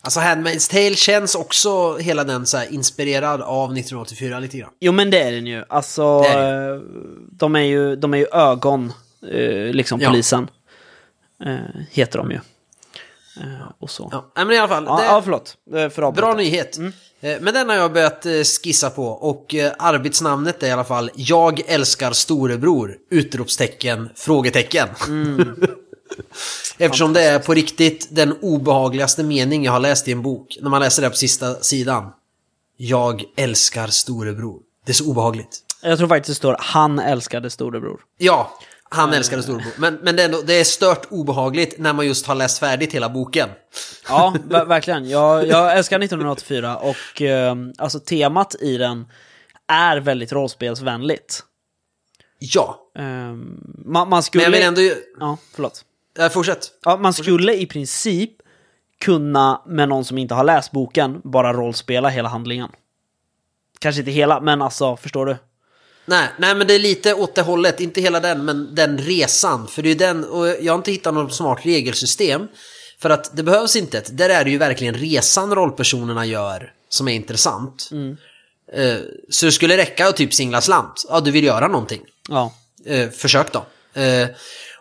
[0.00, 4.70] Alltså Handmaid's Tale känns också hela den så inspirerad av 1984 lite grann.
[4.80, 5.64] Jo men det är den ju.
[5.68, 6.80] Alltså, Det är eh,
[7.30, 8.92] de är ju, de är ju ögon,
[9.32, 10.10] eh, liksom Ja.
[10.10, 10.48] polisen.
[11.44, 11.56] Eh,
[11.90, 12.38] heter de ju.
[13.40, 14.08] Eh, och så.
[14.12, 14.84] Ja, Ja, men i alla fall.
[14.86, 15.56] ja, det, förlåt.
[15.74, 16.78] Eh, För Bra nyhet.
[16.78, 21.10] Eh, Men den har jag börjat eh, skissa på och arbetsnamnet är i alla fall
[21.14, 22.96] Jag älskar storebror!
[23.10, 24.88] Utropstecken, frågetecken.
[26.78, 30.58] Eftersom det är på riktigt den obehagligaste mening jag har läst i en bok.
[30.60, 32.12] När man läser det på sista sidan.
[32.76, 34.60] Jag älskar storebror.
[34.86, 35.58] Det är så obehagligt.
[35.82, 38.00] Jag tror faktiskt det står han älskade storebror.
[38.18, 39.72] Ja, han älskade storebror.
[39.78, 42.92] Men, men det, är ändå, det är stört obehagligt när man just har läst färdigt
[42.92, 43.48] hela boken.
[44.08, 45.08] Ja, ver- verkligen.
[45.08, 49.06] Jag, jag älskar 1984 och eh, alltså temat i den
[49.68, 51.42] är väldigt rollspelsvänligt.
[52.38, 53.38] Ja, Eh, man,
[53.84, 54.44] man men skulle...
[54.44, 54.80] jag vill ändå...
[55.20, 55.84] Ja, förlåt.
[56.18, 56.70] Äh, fortsätt.
[56.84, 58.30] Ja, man skulle i princip
[59.00, 62.68] kunna, med någon som inte har läst boken, bara rollspela hela handlingen.
[63.78, 65.36] Kanske inte hela, men alltså, förstår du?
[66.06, 67.80] Nej, nej, men det är lite åt det hållet.
[67.80, 69.68] Inte hela den, men den resan.
[69.68, 72.48] För det är den, och jag har inte hittat något smart regelsystem.
[72.98, 74.16] För att det behövs inte ett.
[74.18, 77.88] Där är det ju verkligen resan rollpersonerna gör som är intressant.
[78.72, 78.96] Eh,
[79.30, 81.04] Så det skulle räcka att typ singla slant.
[81.08, 82.02] Ja, du vill göra någonting.
[82.28, 82.54] Ja.
[82.86, 83.66] Eh, försök då.
[84.00, 84.28] Eh,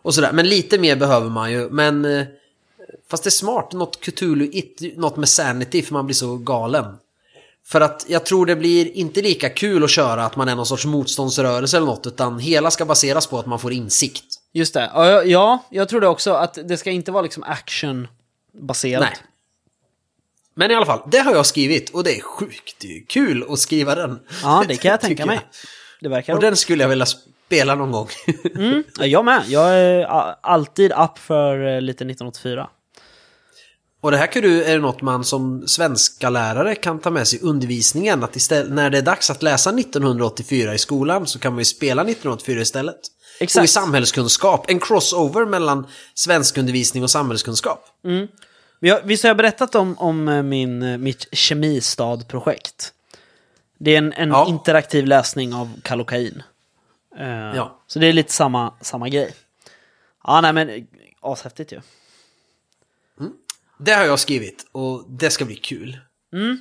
[0.01, 0.31] och sådär.
[0.31, 1.69] Men lite mer behöver man ju.
[1.69, 2.25] Men
[3.11, 3.71] fast det är smart.
[3.73, 6.85] Något Cthulhu, it, något med sanity för man blir så galen.
[7.67, 10.65] För att jag tror det blir inte lika kul att köra att man är någon
[10.65, 12.07] sorts motståndsrörelse eller något.
[12.07, 14.23] Utan hela ska baseras på att man får insikt.
[14.53, 14.91] Just det.
[14.93, 16.33] Ja, jag- Ja, jag tror det också.
[16.33, 19.01] Att det ska inte vara liksom action-baserat.
[19.01, 19.13] Nej.
[20.55, 23.95] Men i alla fall, det har jag skrivit och det är sjukt kul att skriva
[23.95, 24.19] den.
[24.43, 25.39] Ja, det kan jag tänka mig.
[26.01, 28.07] Det verkar Och den skulle jag vilja spela någon gång.
[28.55, 29.43] Mm, ja, jag med.
[29.47, 30.05] Jag är
[30.41, 32.67] alltid up för eh, lite 1984.
[34.05, 37.27] Och det här kan du, är det något man som svenska lärare kan ta med
[37.27, 38.23] sig i undervisningen.
[38.23, 41.65] Att istället, när det är dags att läsa 1984 i skolan så kan man ju
[41.65, 42.99] spela 1984 istället.
[43.39, 43.61] Exakt.
[43.61, 47.85] Och i samhällskunskap, en crossover mellan svenskundervisning och samhällskunskap.
[48.79, 52.93] Vi har, visst har jag berättat om, om eh, min, eh, mitt kemistad-projekt?
[53.79, 54.45] Det är en, en Ja.
[54.49, 56.43] interaktiv läsning av Kallocain.
[57.19, 57.83] Eh, Ja.
[57.87, 59.33] Så det är lite samma, samma grej.
[60.23, 60.87] Ja, nej men
[61.21, 61.81] ashäftigt ju.
[63.79, 65.97] Det har jag skrivit och det ska bli kul.
[66.33, 66.57] Mm.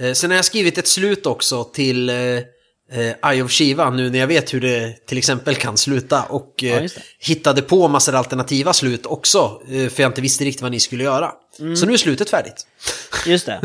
[0.00, 4.10] Eh, Sen har jag skrivit ett slut också till eh, eh, Eye of Shiva nu
[4.10, 6.22] när jag vet hur det till exempel kan sluta.
[6.22, 9.62] Och Ja, eh, hittade på massor alternativa slut också.
[9.70, 11.32] Eh, för jag inte visste riktigt vad ni skulle göra.
[11.60, 11.76] Mm.
[11.76, 12.66] Så nu är slutet färdigt.
[13.26, 13.60] Just det.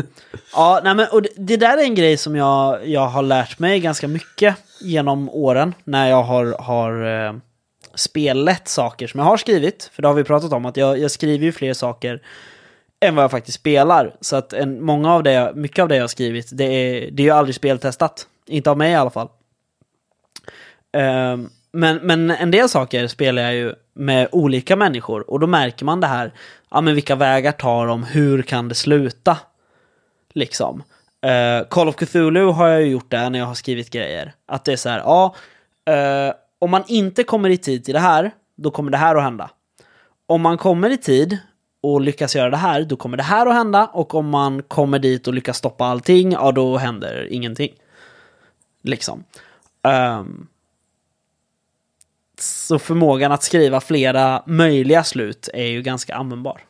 [0.52, 3.58] Ja, nej men, och det, det där är en grej som jag, jag har lärt
[3.58, 7.34] mig ganska mycket genom åren när jag har, har eh,
[7.94, 9.90] spelat saker som jag har skrivit.
[9.92, 12.20] För det har vi pratat om, att jag, jag skriver ju fler saker
[13.06, 14.16] än vad jag faktiskt spelar.
[14.20, 17.22] Så att en, många av det, mycket av det jag har skrivit, det är, det
[17.22, 18.26] är ju aldrig speltestat.
[18.46, 19.28] Inte av mig i alla fall.
[20.96, 25.84] Um, men, men en del saker spelar jag ju med olika människor och då märker
[25.84, 26.32] man det här,
[26.70, 29.38] ja men vilka vägar tar de, hur kan det sluta?
[30.32, 30.82] Liksom.
[31.26, 34.32] Uh, Call of Cthulhu har jag ju gjort det när jag har skrivit grejer.
[34.46, 35.34] Att det är så här, ja,
[35.90, 39.22] uh, om man inte kommer i tid till det här, då kommer det här att
[39.22, 39.50] hända.
[40.26, 41.38] Om man kommer i tid
[41.84, 43.86] och lyckas göra det här, då kommer det här att hända.
[43.86, 47.72] Och om man kommer dit och lyckas stoppa allting, ja då händer ingenting.
[48.82, 49.24] Liksom.
[49.82, 50.46] Ehm,
[52.40, 56.60] så förmågan att skriva flera möjliga slut är ju ganska användbar.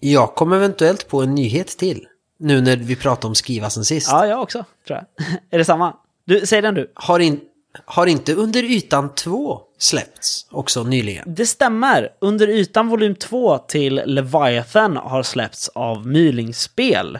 [0.00, 2.06] Jag kom eventuellt på en nyhet till.
[2.38, 4.08] Nu när vi pratade om skriva sen sist.
[4.10, 5.26] Ja, jag också, tror jag.
[5.50, 5.96] är det samma?
[6.24, 6.92] Du, säg den du.
[6.94, 7.40] Har, in,
[7.84, 11.24] har inte Under ytan 2 släppts också nyligen?
[11.26, 12.08] Det stämmer.
[12.18, 17.18] Under ytan volym 2 till Leviathan har släppts av Mylingspel.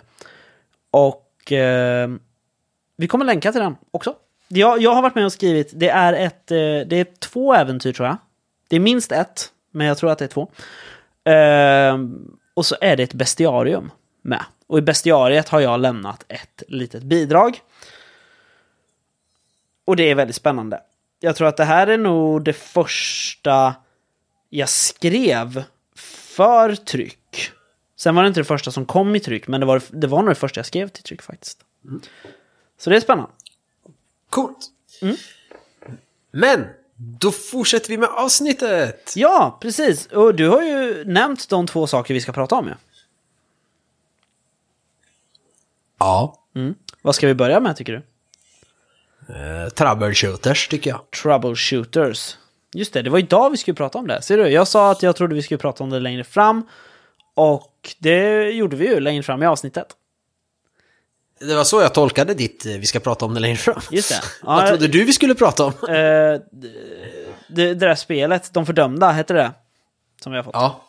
[0.91, 2.11] Och eh,
[2.97, 4.15] vi kommer länka till den också.
[4.49, 7.93] Jag, jag har varit med och skrivit, det är, ett, eh, det är två äventyr
[7.93, 8.17] tror jag.
[8.69, 10.51] Det är minst ett, men jag tror att det är två.
[11.31, 11.99] Eh,
[12.55, 13.91] och så är det ett bestiarium
[14.23, 14.45] med.
[14.67, 17.61] Och i bestiariet har jag lämnat ett litet bidrag.
[19.87, 20.81] Och det är väldigt spännande.
[21.21, 23.75] Jag tror att det här är nog det första
[24.49, 27.51] jag skrev för tryck.
[27.97, 30.19] Sen var det inte det första som kom i tryck, men det var, det var
[30.19, 31.59] nog det första jag skrev till tryck faktiskt.
[32.79, 33.31] Så det är spännande.
[34.31, 34.59] Coolt.
[35.03, 35.17] Mm.
[36.31, 39.13] Men, då fortsätter vi med avsnittet.
[39.17, 40.07] Ja, precis.
[40.07, 42.75] Och du har ju nämnt de två saker vi ska prata om ju.
[45.99, 46.43] Ja.
[46.55, 46.75] Mm.
[47.03, 48.03] Vad ska vi börja med tycker du?
[49.31, 51.01] Uh, troubleshooters tycker jag.
[51.23, 52.37] Troubleshooters.
[52.73, 54.23] Just det, det var idag vi skulle prata om det.
[54.23, 54.49] Ser du?
[54.49, 56.69] Jag sa att jag trodde vi skulle prata om det längre fram.
[57.35, 59.87] Och det gjorde vi ju längre fram i avsnittet.
[61.41, 63.81] Det var så jag tolkade ditt, eh, vi ska prata om det längre fram.
[63.91, 64.21] Just det.
[64.43, 65.73] Vad Ja, trodde du vi skulle prata om?
[65.89, 66.71] eh, det,
[67.49, 69.53] det där spelet, De fördömda, hette det.
[70.23, 70.55] Som vi har fått.
[70.55, 70.81] Ja.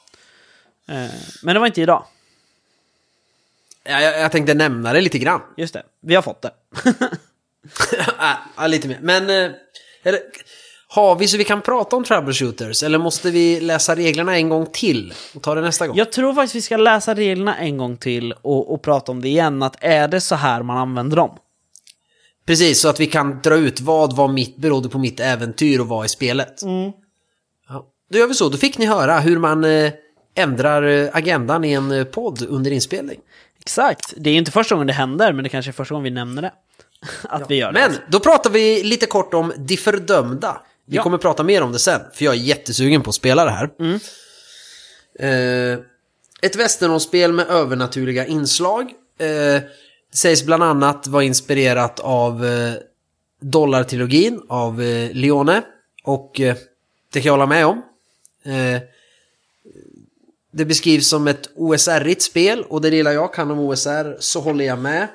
[0.88, 1.10] Eh,
[1.43, 2.04] men det var inte idag.
[3.84, 5.41] Jag, jag, jag tänkte nämna det lite grann.
[5.58, 6.52] Just det, vi har fått det.
[8.19, 8.99] ja, ja, lite mer.
[9.01, 9.51] Men, eh,
[10.03, 10.19] eller,
[10.89, 12.84] har vi så vi kan prata om troubleshooters?
[12.84, 15.97] Eller måste vi läsa reglerna en gång till och ta det nästa gång?
[15.97, 19.27] Jag tror faktiskt vi ska läsa reglerna en gång till och, och prata om det
[19.27, 19.63] igen.
[19.63, 21.38] Att är det så här man använder dem?
[22.45, 25.88] Precis, så att vi kan dra ut vad var mitt, berodde på mitt äventyr och
[25.88, 26.62] vad i spelet.
[27.67, 27.86] Ja.
[28.12, 29.91] Då gör vi så, då fick ni höra hur man eh,
[30.36, 33.19] ändrar eh, agendan i en podd under inspelning.
[33.60, 34.13] Exakt.
[34.17, 36.41] Det är inte första gången det händer, men det kanske är första gången vi nämner
[36.41, 36.51] det.
[37.23, 37.79] Att vi gör det.
[37.79, 40.62] Men då pratar vi lite kort om De fördömda.
[40.86, 41.03] Vi Ja.
[41.03, 43.69] kommer prata mer om det sen, för jag är jättesugen på att spela det här.
[45.19, 45.79] Eh,
[46.41, 48.91] ett västernrollspel med övernaturliga inslag.
[49.19, 49.62] Eh,
[50.13, 52.73] sägs bland annat vara inspirerat av eh,
[53.41, 55.62] Dollartrilogin av eh, Leone.
[56.03, 56.55] Och eh,
[57.13, 57.81] det kan jag hålla med om.
[58.45, 58.81] Eh,
[60.53, 64.65] det beskrivs som ett OSR-igt spel och det lilla jag kan om OSR så håller
[64.65, 65.07] jag med.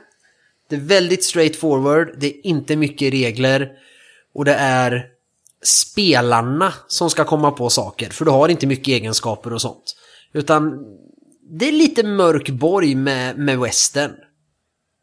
[0.73, 3.71] Det är väldigt straightforward, det är inte mycket regler
[4.35, 5.07] och det är
[5.63, 9.97] spelarna som ska komma på saker för du har inte mycket egenskaper och sånt.
[10.33, 10.85] Utan
[11.51, 14.11] det är lite mörk borg med, med western.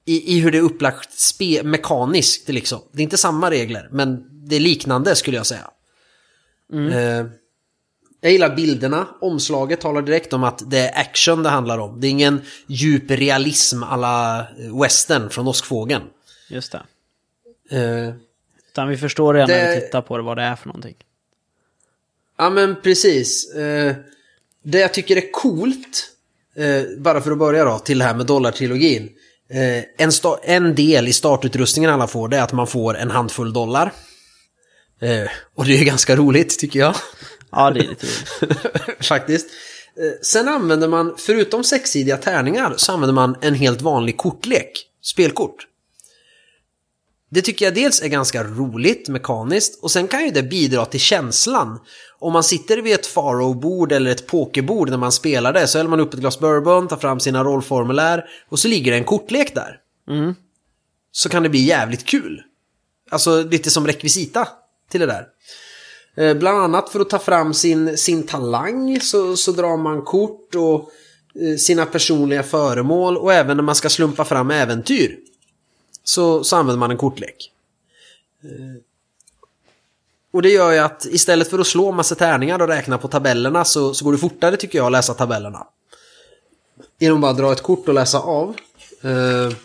[0.06, 2.80] I, I hur det är upplagt spe, mekaniskt liksom.
[2.92, 5.70] Det är inte samma regler men det är liknande skulle jag säga.
[6.74, 7.26] Eh,
[8.22, 12.02] jag gillar bilderna, omslaget talar direkt om att det är action det handlar om.
[12.02, 14.48] Det är ingen djup realism alla
[14.82, 16.04] western från Åskfågeln.
[16.50, 16.82] Just det.
[17.78, 18.14] Eh,
[18.72, 20.96] Utan vi förstår redan när vi Det- tittar på det vad det är för någonting.
[22.38, 23.54] Ja men precis.
[23.54, 23.96] Eh,
[24.64, 26.12] det jag tycker är coolt,
[26.56, 29.10] eh, bara för att börja då, till det här med dollartrilogin.
[29.50, 30.12] Eh, en,
[30.44, 33.92] en del i startutrustningen alla får, det är att man får en handfull dollar.
[35.02, 36.96] Eh, och det är ganska roligt tycker jag.
[37.52, 38.60] Ja, det är lite roligt.
[39.08, 39.48] Faktiskt.
[39.98, 44.86] Eh, sen använder man, förutom sexsidiga tärningar, så använder man en helt vanlig kortlek.
[45.02, 45.66] Spelkort.
[47.32, 51.00] Det tycker jag dels är ganska roligt mekaniskt och sen kan ju det bidra till
[51.00, 51.80] känslan.
[52.20, 55.90] Om man sitter vid ett faro-bord eller ett pokerbord när man spelar det så häller
[55.90, 59.56] man upp ett glas bourbon, tar fram sina rollformulär och så ligger det en kortlek
[59.56, 59.80] där.
[60.10, 60.36] Mm.
[61.12, 62.44] Så kan det bli jävligt kul.
[63.10, 64.48] Alltså lite som rekvisita
[64.90, 65.28] till det där.
[66.20, 70.56] Eh, bland annat för att ta fram sin, sin talang så, så drar man kort
[70.56, 70.92] och
[71.42, 75.20] eh, sina personliga föremål och även när man ska slumpa fram äventyr
[76.04, 77.52] så, så använder man en kortlek.
[78.44, 78.82] Eh,
[80.32, 83.66] och det gör ju att istället för att slå massa tärningar och räkna på tabellerna
[83.66, 85.68] så, så går det fortare tycker jag att läsa tabellerna.
[87.00, 88.56] Genom bara att dra ett kort och läsa av.
[89.02, 89.56] Eh,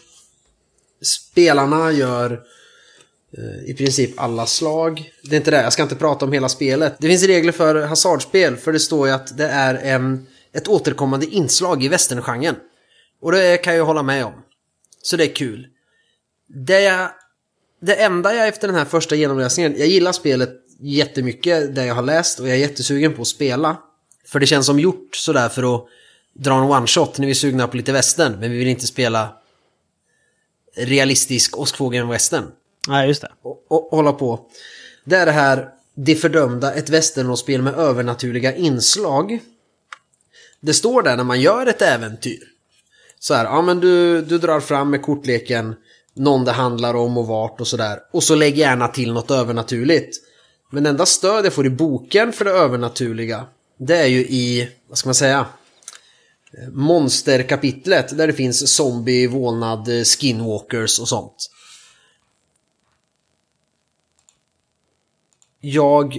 [1.03, 2.39] spelarna gör eh,
[3.39, 5.13] Eh, i princip alla slag.
[5.23, 6.97] Det är inte det, jag ska inte prata om hela spelet.
[6.99, 11.27] Det finns regler för hasardspel för det står ju att det är en, ett återkommande
[11.27, 12.57] inslag i westerngenren.
[13.21, 14.33] Och det kan jag hålla med om.
[15.03, 15.67] Så det är kul.
[16.49, 17.11] Det, jag,
[17.81, 22.03] det enda jag efter den här första genomläsningen, jag gillar spelet jättemycket, det jag har
[22.03, 23.77] läst och jag är jättesugen på att spela.
[24.27, 25.87] För det känns som gjort sådär för att
[26.35, 29.37] dra en one-shot när vi är sugna på lite western, men vi vill inte spela
[30.77, 32.45] realistisk Åskfågeln-western
[32.89, 33.33] Nej, just det.
[33.43, 34.41] och, och hålla på.
[35.05, 39.41] Det är det här Det fördömda, ett västernrollspel med övernaturliga inslag.
[40.61, 42.43] Det står där när man gör ett äventyr.
[43.19, 45.75] Så här, ja men du, du drar fram med kortleken
[46.15, 47.99] någon det handlar om och vart och sådär.
[48.13, 50.17] Och så lägg gärna till något övernaturligt.
[50.71, 53.45] Men enda stöd jag får i boken för det övernaturliga,
[53.79, 55.47] det är ju i, vad ska man säga,
[56.59, 61.51] eh, monsterkapitlet där det finns zombie, vålnad, eh, skinwalkers och sånt.
[65.67, 66.19] Jag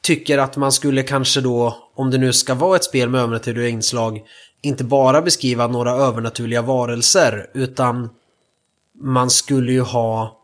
[0.00, 3.68] tycker att man skulle kanske då, om det nu ska vara ett spel med övernaturliga
[3.68, 4.22] inslag,
[4.62, 8.10] inte bara beskriva några övernaturliga varelser, utan
[8.94, 10.38] man skulle ju ha...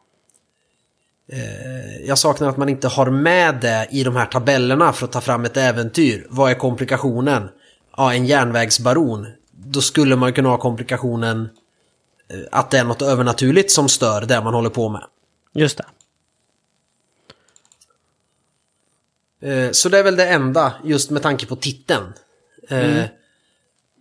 [1.32, 5.12] Eh, jag saknar att man inte har med det i de här tabellerna för att
[5.12, 6.26] ta fram ett äventyr.
[6.30, 7.48] Vad är komplikationen?
[7.96, 9.26] Ja, en järnvägsbaron.
[9.50, 11.48] Då skulle man kunna ha komplikationen
[12.28, 15.04] eh, att det är något övernaturligt som stör det man håller på med.
[15.54, 15.84] Just det.
[15.84, 15.88] Eh,
[19.72, 22.12] så det är väl det enda, just med tanke på titeln.
[22.68, 23.05] Eh,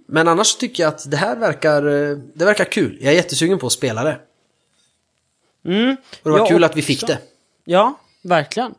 [0.08, 2.98] Men annars tycker jag att det här verkar, eh, det verkar kul.
[3.02, 4.20] Jag är jättesugen på att spela det.
[5.66, 5.92] Mm.
[5.92, 7.14] Och det var Jag kul att vi fick också.
[7.14, 7.20] det.
[7.66, 8.76] Ja, verkligen.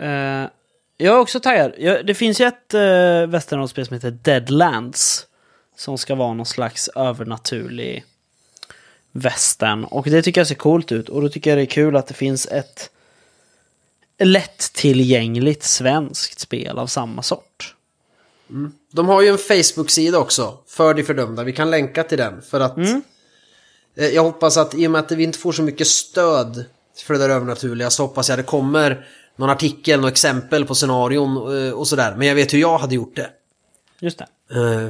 [0.00, 0.48] Eh,
[0.96, 1.72] jag är också taggad.
[1.78, 3.38] Jag, det finns ju ett uh,
[3.84, 5.26] som heter Deadlands.
[5.76, 8.04] Som ska vara någon slags övernaturlig
[9.12, 9.84] västern.
[9.84, 11.08] Och det tycker jag ser coolt ut.
[11.08, 12.90] Och då tycker jag det är kul att det finns ett
[14.18, 17.74] lättillgängligt svenskt spel av samma sort.
[18.92, 21.44] De har ju en Facebook-sida också, för de fördömda.
[21.44, 22.42] Vi kan länka till den.
[22.42, 23.02] För att Mm.
[23.96, 26.64] eh, jag hoppas att i och med att vi inte får så mycket stöd
[27.06, 29.06] för det där övernaturliga så hoppas jag det kommer
[29.36, 32.14] någon artikel, något exempel på scenarion eh, och sådär.
[32.16, 33.30] Men jag vet hur jag hade gjort det.
[34.00, 34.26] Just det.
[34.50, 34.88] Eh,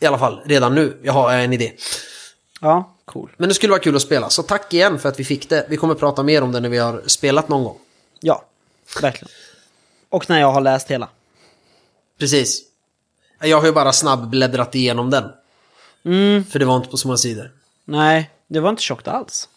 [0.00, 0.98] I alla fall, redan nu.
[1.02, 1.72] Jag har en idé.
[2.60, 3.30] Ja, cool.
[3.36, 5.66] Men det skulle vara kul att spela, så tack igen för att vi fick det.
[5.68, 7.78] Vi kommer prata mer om det när vi har spelat någon gång.
[8.20, 8.44] Ja,
[9.02, 9.32] verkligen.
[10.08, 11.08] Och när jag har läst hela.
[12.18, 12.62] Precis.
[13.40, 15.32] Jag har ju bara snabbbläddrat igenom den.
[16.04, 17.52] Mm, För det var inte på så många sidor.
[17.84, 19.48] nej, det var inte tjockt alls.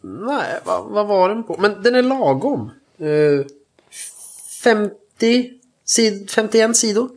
[0.00, 1.56] Nej, vad, vad var den på?
[1.58, 2.70] Men den är lagom.
[2.98, 3.46] Eh,
[4.62, 5.50] 50
[5.84, 7.10] sid, 51 sidor.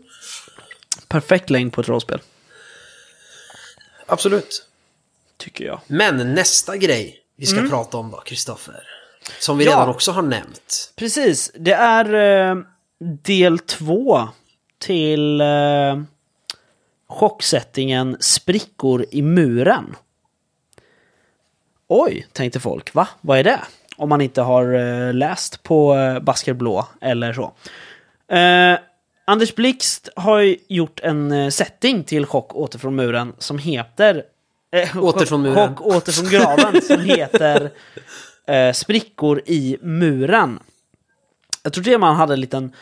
[1.08, 2.22] Perfekt längd på ett rollspel.
[4.06, 4.68] Absolut.
[5.38, 5.82] Tycker jag.
[5.88, 8.88] Men nästa grej vi ska prata om då, Kristoffer?
[9.40, 9.72] Som vi Ja.
[9.72, 10.94] redan också har nämnt.
[10.96, 12.14] Precis, det är
[12.52, 12.56] eh,
[13.24, 14.30] del två
[14.80, 15.48] till eh,
[17.08, 19.96] chocksättningen Sprickor i muren.
[21.88, 22.94] Oj, tänkte folk.
[22.94, 23.08] Va?
[23.22, 23.60] Vad är det?
[23.98, 27.54] Om man inte har eh, läst på eh, Basker Blå eller så.
[28.36, 28.80] Eh,
[29.26, 34.24] Anders Blixt har gjort en eh, setting till Chock åter från muren som heter...
[34.72, 35.76] Eh, Åter från muren.
[35.76, 37.72] Chock åter från graven som heter
[38.48, 40.60] eh, Sprickor i muren.
[41.64, 42.74] Jag tror till och med hade en liten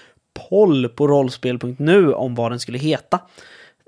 [0.50, 3.20] poll på rollspel.nu om vad den skulle heta.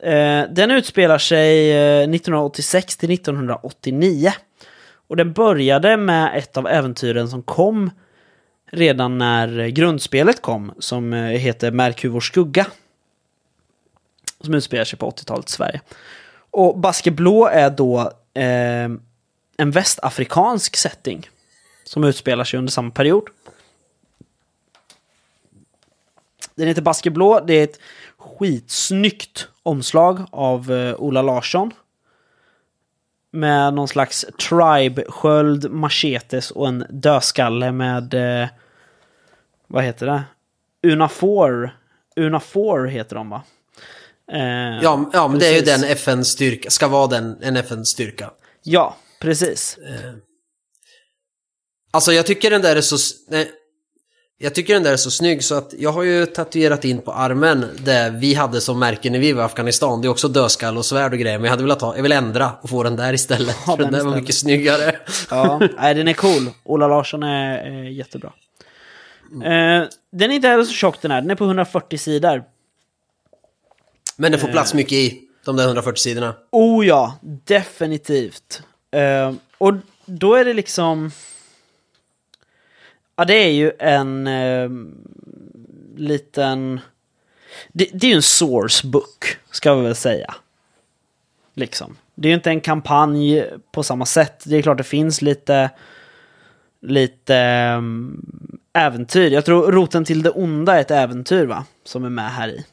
[0.03, 4.33] Eh, den utspelar sig eh, 1986 till 1989.
[5.07, 7.91] Och den började med ett av äventyren som kom
[8.71, 12.67] redan när grundspelet kom, som eh, heter Merkur skugga.
[14.41, 15.81] Som utspelar sig på 80-talet i Sverige.
[16.51, 17.99] Och Baske Blå är då
[18.33, 18.89] eh,
[19.57, 21.29] en västafrikansk setting.
[21.85, 23.23] Som utspelar sig under samma period.
[26.55, 27.39] Den heter Baske Blå.
[27.39, 27.79] Det är ett
[28.17, 31.71] skitsnyggt omslag av eh, Ola Larsson.
[33.31, 38.13] Med någon slags tribe-sköld, machetes och en dödskalle med...
[38.13, 38.47] Eh,
[39.67, 40.23] vad heter det?
[40.93, 41.77] Unafor.
[42.15, 43.43] Unafor heter de va?
[44.31, 44.39] Eh,
[44.83, 45.81] Ja, ja men det är ju precis.
[45.81, 48.31] den FN-styrka, ska vara den, en FN-styrka.
[48.63, 49.77] Ja, precis.
[51.95, 52.97] Alltså jag tycker den där är så...
[53.29, 53.51] Nej,
[54.37, 57.11] jag tycker den där är så snygg så att jag har ju tatuerat in på
[57.13, 60.01] armen det vi hade som märke när vi var i Afghanistan.
[60.01, 62.11] Det är också dödskall och svärd och grejer men jag hade velat ha, jag vill
[62.11, 63.55] ändra och få den där istället.
[63.65, 64.23] Ha för den den där var istället.
[64.23, 64.95] mycket snyggare.
[65.29, 66.49] Ja, nej, den är cool.
[66.63, 68.33] Ola Larsson är, är jättebra.
[69.33, 71.21] Eh, den är inte heller så tjock den här.
[71.21, 72.43] Den är på 140 sidor.
[74.17, 76.35] Men det får plats mycket i de där 140 sidorna.
[76.51, 78.61] Oh ja, definitivt.
[78.91, 79.73] Eh, och
[80.05, 81.11] då är det liksom...
[83.15, 84.69] Ja, det är ju en eh,
[85.95, 86.79] liten...
[87.67, 90.35] Det, det är ju en source book, ska vi väl säga.
[91.53, 91.97] Liksom.
[92.15, 94.43] Det är ju inte en kampanj på samma sätt.
[94.45, 95.69] Det är klart det finns lite...
[96.81, 97.35] Lite
[97.77, 99.31] um, äventyr.
[99.31, 101.65] Jag tror roten till det onda är ett äventyr, va?
[101.83, 102.65] Som är med här i.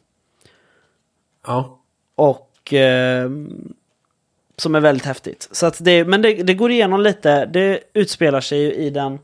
[1.46, 1.78] Ja.
[2.14, 3.30] Och eh,
[4.56, 5.48] som är väldigt häftigt.
[5.52, 7.46] Så att det, men det, det går igenom lite.
[7.46, 9.18] Det utspelar sig ju i den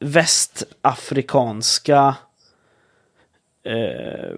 [0.00, 2.14] västafrikanska...
[3.64, 4.30] Eh,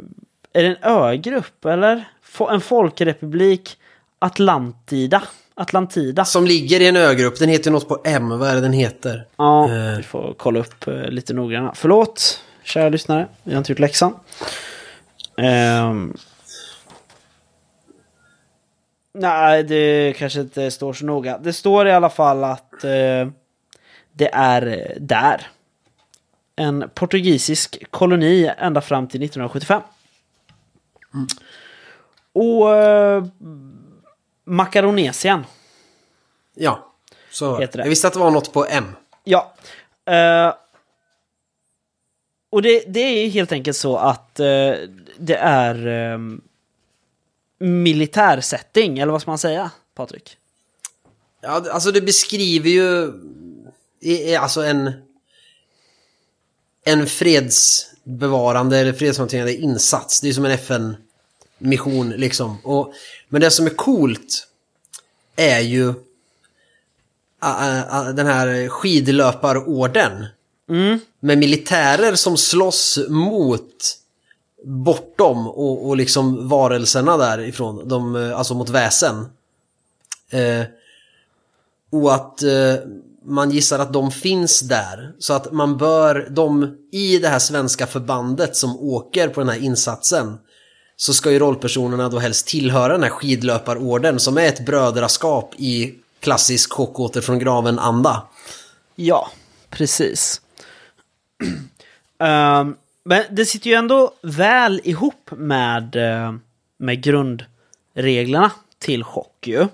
[0.55, 2.05] är det en ögrupp eller?
[2.51, 3.79] En folkrepublik
[4.19, 5.23] Atlantida.
[5.55, 6.25] Atlantida.
[6.25, 9.27] Som ligger i en ögrupp, den heter något på M, vad är det den heter?
[9.37, 9.97] Ja, Eh.
[9.97, 11.73] vi får kolla upp eh, lite noggrannare.
[11.75, 13.27] Förlåt, kära lyssnare.
[13.43, 14.15] Vi har inte gjort läxan.
[15.39, 16.17] Ehm.
[19.15, 21.39] Nej, det kanske inte står så noga.
[21.39, 23.29] Det står i alla fall att eh,
[24.13, 25.47] det är eh, där.
[26.57, 29.83] En portugisisk koloni ända fram till 1975.
[32.33, 33.25] Och eh,
[34.45, 35.45] Makaronesien.
[36.55, 36.93] Ja,
[37.31, 37.85] så Heter det.
[37.85, 38.85] Jag visste att det var något på M.
[39.25, 39.55] Ja.
[40.05, 40.55] Eh,
[42.51, 44.75] och det, det är helt enkelt så att eh,
[45.19, 46.41] det är um,
[47.59, 50.37] militärsetting, eller vad ska man säga, Patrik?
[51.41, 53.13] Ja, alltså det beskriver ju
[54.39, 54.93] alltså en
[56.85, 60.21] en fredsbevarande eller fredshanterande insats.
[60.21, 62.59] Det är som en FN-mission liksom.
[62.65, 62.93] Och,
[63.29, 64.49] men det som är coolt
[65.37, 65.95] är ju
[68.15, 70.27] den här skidlöparorden.
[71.21, 73.99] Med militärer som slåss mot
[74.65, 77.89] bortom och, och liksom varelserna därifrån.
[77.89, 79.27] De, eh, alltså mot väsen.
[80.31, 80.65] Eh,
[81.91, 82.75] och att eh,
[83.25, 85.13] man gissar att de finns där.
[85.19, 89.59] Så att man bör, de i det här svenska förbandet som åker på den här
[89.59, 90.39] insatsen
[90.97, 95.95] så ska ju rollpersonerna då helst tillhöra den här skidlöparorden som är ett brödraskap i
[96.21, 98.23] klassisk chockåter från graven-anda.
[98.95, 99.31] Ja,
[99.71, 100.41] precis.
[102.19, 106.35] um, men det sitter ju ändå väl ihop med, eh,
[106.79, 109.67] med grundreglerna till chock ju.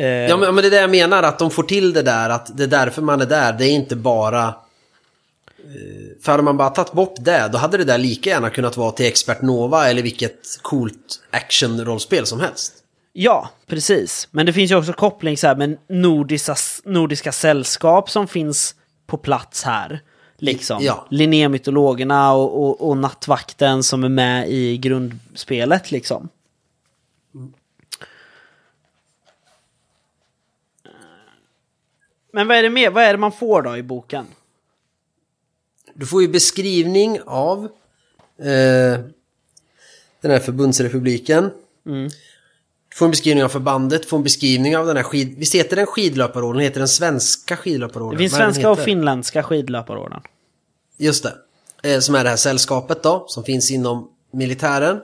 [0.00, 2.30] Eh, Ja men, men det är det jag menar, att de får till det där,
[2.30, 3.52] att det är därför man är där.
[3.52, 4.44] Det är inte bara...
[4.48, 8.76] eh, För hade man bara tagit bort det, då hade det där lika gärna kunnat
[8.76, 12.72] vara till Expert Nova eller vilket coolt action-rollspel som helst.
[13.12, 14.28] Ja, precis.
[14.30, 18.74] Men det finns ju också koppling så här med nordiska, nordiska sällskap som finns
[19.06, 20.00] på plats här.
[20.38, 20.78] Liksom.
[20.84, 21.06] Ja.
[21.10, 26.28] Linnémytologerna och, och, och Nattvakten som är med i grundspelet liksom.
[32.32, 32.90] Men vad är det mer?
[32.90, 34.26] Vad är det man får då i boken?
[35.94, 37.64] Du får ju beskrivning av
[38.38, 39.00] eh,
[40.20, 41.50] den här förbundsrepubliken.
[42.90, 45.34] Du får en beskrivning av förbandet, du får en beskrivning av den här skid...
[45.38, 46.62] Visst heter den skidlöparorden?
[46.62, 48.16] Heter den svenska skidlöparorden?
[48.16, 50.20] Det finns Vad svenska och finländska skidlöparorden.
[50.96, 51.34] Just det.
[51.82, 55.00] Eh, som är det här sällskapet då, som finns inom militären.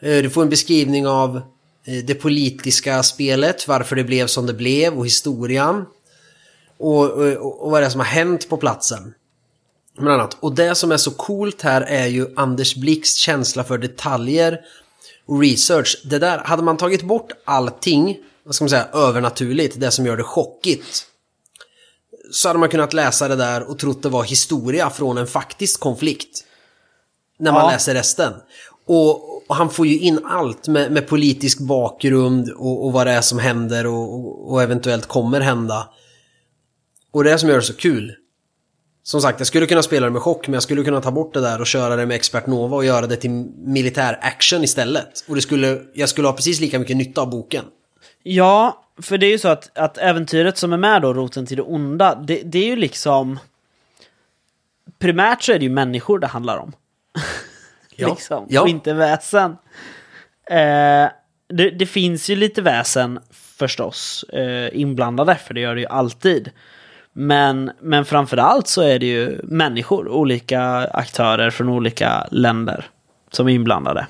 [0.00, 1.36] Eh, du får en beskrivning av
[1.84, 5.84] eh, det politiska spelet, varför det blev som det blev och historien.
[6.78, 9.14] Och, och, och vad det är som har hänt på platsen.
[9.98, 10.36] Bland annat.
[10.40, 14.60] Och det som är så coolt här är ju Anders Blix känsla för detaljer
[15.26, 16.02] och research.
[16.04, 20.16] Det där, hade man tagit bort allting, vad ska man säga, övernaturligt, det som gör
[20.16, 21.06] det chockigt.
[22.32, 25.80] Så hade man kunnat läsa det där och trott det var historia från en faktisk
[25.80, 26.44] konflikt.
[27.38, 27.70] När man Ja.
[27.70, 28.32] läser resten.
[28.86, 33.12] Och, och han får ju in allt med, med politisk bakgrund och, och vad det
[33.12, 35.88] är som händer och, och, och eventuellt kommer hända.
[37.16, 38.14] Och det är som gör det så kul.
[39.02, 41.34] Som sagt, jag skulle kunna spela det med chock, men jag skulle kunna ta bort
[41.34, 45.24] det där och köra det med Expert Nova och göra det till militär action istället.
[45.28, 47.64] Och det skulle, jag skulle ha precis lika mycket nytta av boken.
[48.22, 51.56] Ja, för det är ju så att, att äventyret som är med då, Roten till
[51.56, 53.38] det onda, det, det är ju liksom...
[54.98, 56.72] Primärt så är det ju människor det handlar om.
[57.96, 58.10] Ja.
[58.10, 58.62] liksom, Ja.
[58.62, 59.50] och inte väsen.
[60.50, 61.08] Eh,
[61.48, 66.50] det, det finns ju lite väsen förstås eh, inblandade, för det gör det ju alltid.
[67.18, 72.90] Men, men framförallt så är det ju människor, olika aktörer från olika länder
[73.30, 74.06] som är inblandade.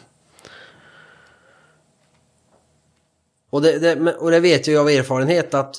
[3.50, 5.76] Och det, det, och det vet jag av erfarenhet att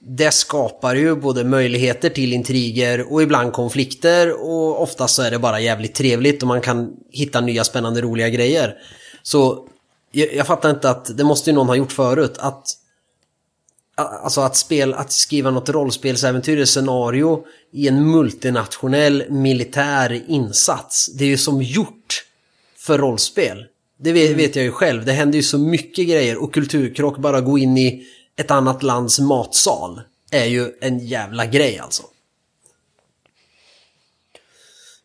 [0.00, 5.38] det skapar ju både möjligheter till intriger och ibland konflikter och oftast så är det
[5.38, 8.74] bara jävligt trevligt och man kan hitta nya spännande roliga grejer.
[9.22, 9.68] Så
[10.12, 12.64] jag, jag fattar inte att det måste ju någon ha gjort förut att
[13.98, 21.06] Alltså att, spel, att skriva något rollspelsäventyr scenario i en multinationell militär insats.
[21.06, 22.24] Det är ju som gjort
[22.76, 23.66] för rollspel.
[24.00, 25.04] Det vet, vet jag ju själv.
[25.04, 29.18] Det händer ju så mycket grejer och kulturkrock, bara gå in i ett annat lands
[29.18, 32.02] matsal är ju en jävla grej alltså.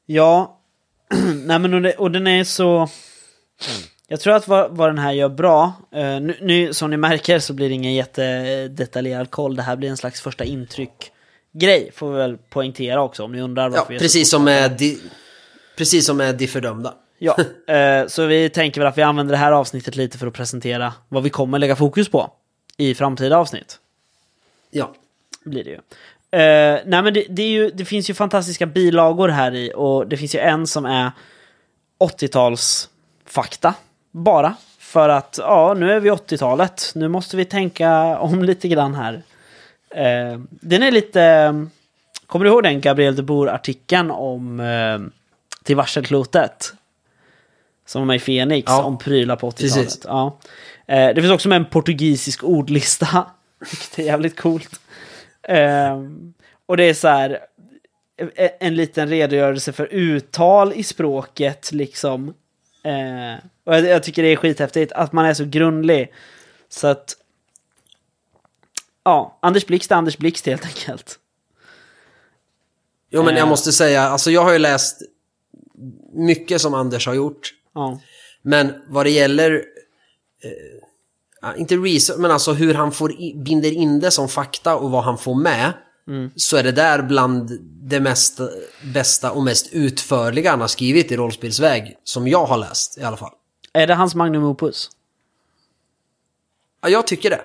[0.05, 0.59] Ja,
[1.45, 2.89] nej men och, det, och den är så...
[4.13, 7.39] Jag tror att vad, vad den här gör bra, eh, nu, nu som ni märker
[7.39, 12.17] så blir det ingen jättedetaljerad koll, det här blir en slags första intryck-grej, får vi
[12.17, 14.99] väl poängtera också om ni undrar Ja, varför så precis som med di,
[15.77, 16.93] Precis som med De fördömda.
[17.17, 17.37] Ja,
[17.73, 20.93] eh, så vi tänker väl att vi använder det här avsnittet lite för att presentera
[21.09, 22.31] vad vi kommer lägga fokus på
[22.77, 23.79] i framtida avsnitt.
[24.71, 24.93] Ja.
[25.43, 25.75] blir det ju.
[26.39, 30.17] Eh, nej men det, det, ju, det finns ju fantastiska bilagor här i och det
[30.17, 31.11] finns ju en som är
[31.99, 33.73] 80-talsfakta
[34.13, 34.55] bara.
[34.79, 39.23] För att ja, nu är vi 80-talet, nu måste vi tänka om lite grann här.
[39.89, 41.65] Eh, den är lite...
[42.27, 44.99] Kommer du ihåg den Gabriel de Boer-artikeln om eh,
[45.63, 46.73] Till varselklotet?
[47.85, 48.83] Som var med i Fenix, Ja.
[48.83, 49.73] om prylar på 80-talet.
[49.73, 50.01] Precis.
[50.05, 50.37] Ja.
[50.87, 53.25] Eh, det finns också med en portugisisk ordlista,
[53.59, 54.79] vilket är jävligt coolt.
[55.47, 56.33] Ehm,
[56.65, 57.39] och det är så här
[58.35, 62.33] e- en liten redogörelse för uttal i språket liksom.
[62.83, 66.13] Eh, och jag, jag tycker det är skithäftigt att man är så grundlig.
[66.69, 67.17] Så att...
[69.03, 71.19] Ja, Anders Blixt är Anders Blixt helt enkelt.
[73.09, 73.39] Jo men Eh.
[73.39, 75.01] jag måste säga, alltså jag har ju läst
[76.13, 77.53] mycket som Anders har gjort.
[77.73, 77.99] Ja.
[78.41, 79.63] Men vad det gäller,
[80.43, 84.91] eh, inte research, men alltså hur han får i, binder in det som fakta och
[84.91, 85.73] vad han får med.
[86.35, 88.39] Så är det där bland det mest,
[88.93, 91.97] bästa och mest utförliga han har skrivit i rollspelsväg.
[92.03, 93.31] Som jag har läst i alla fall.
[93.73, 94.89] Är det hans magnum opus?
[96.81, 97.41] Ja, jag tycker det.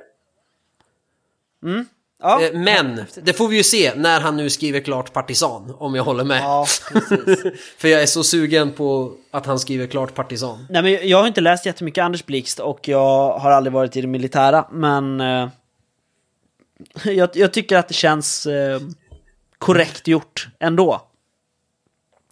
[2.22, 5.94] Ja, Eh, Men, det får vi ju se när han nu skriver klart Partisan, om
[5.94, 6.42] jag håller med.
[6.42, 6.66] ja.
[7.78, 10.66] För jag är så sugen på att han skriver klart Partisan.
[10.70, 14.00] Nej, men jag har inte läst jättemycket Anders Blixt och jag har aldrig varit i
[14.00, 15.48] det militära, men eh,
[17.04, 18.80] jag, jag tycker att det känns eh,
[19.58, 21.02] korrekt gjort ändå.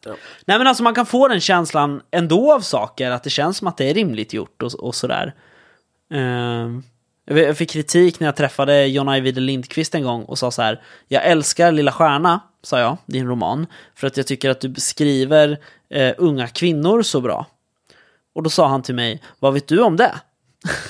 [0.05, 0.17] Ja.
[0.45, 3.67] Nej men alltså man kan få den känslan ändå av saker, att det känns som
[3.67, 5.35] att det är rimligt gjort och, och sådär.
[6.11, 6.69] Eh,
[7.29, 10.83] jag fick kritik när jag träffade John Ajvide Lindqvist en gång och sa så här.
[11.09, 15.59] Jag älskar Lilla Stjärna, sa jag, din roman, för att jag tycker att du beskriver
[15.89, 17.47] eh, unga kvinnor så bra.
[18.35, 20.21] Och då sa han till mig, vad vet du om det?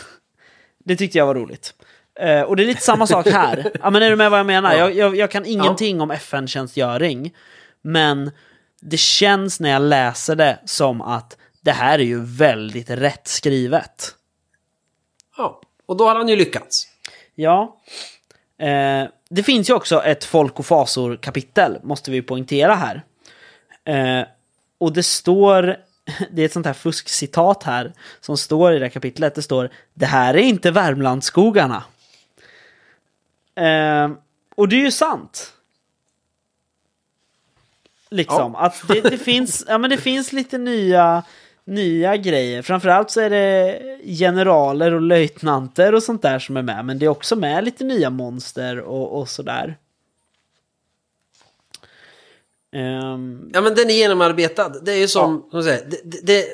[0.85, 1.75] det tyckte jag var roligt.
[2.19, 3.71] Eh, och det är lite samma sak här.
[3.83, 4.73] Ja, men är du med vad jag menar?
[4.73, 4.79] Ja.
[4.79, 7.35] Jag, jag, jag kan ingenting om FN-tjänstgöring,
[7.83, 8.31] men
[8.81, 14.15] det känns när jag läser det som att det här är ju väldigt rätt skrivet.
[15.37, 16.89] Ja, och då har han ju lyckats.
[17.35, 17.77] Ja.
[18.59, 23.03] Eh, det finns ju också ett folk och fasor kapitel, måste vi poängtera här.
[23.85, 24.27] Eh,
[24.79, 25.63] och det står,
[26.31, 29.35] det är ett sånt här fuskcitat här, som står i det här kapitlet.
[29.35, 31.85] Det står Det här är inte Värmlandsskogarna.
[33.57, 34.11] Eh,
[34.55, 35.53] och det är ju sant.
[38.11, 38.61] Liksom, Ja.
[38.61, 41.23] att det, det, finns, ja, men det finns lite nya,
[41.65, 42.63] nya grejer.
[42.63, 46.85] Framförallt så är det generaler och löjtnanter och sånt där som är med.
[46.85, 49.77] Men det är också med lite nya monster och, och sådär.
[52.73, 54.69] Ehm, Ja men den är genomarbetad.
[54.69, 56.47] Det är ju som, som jag säger, det, det,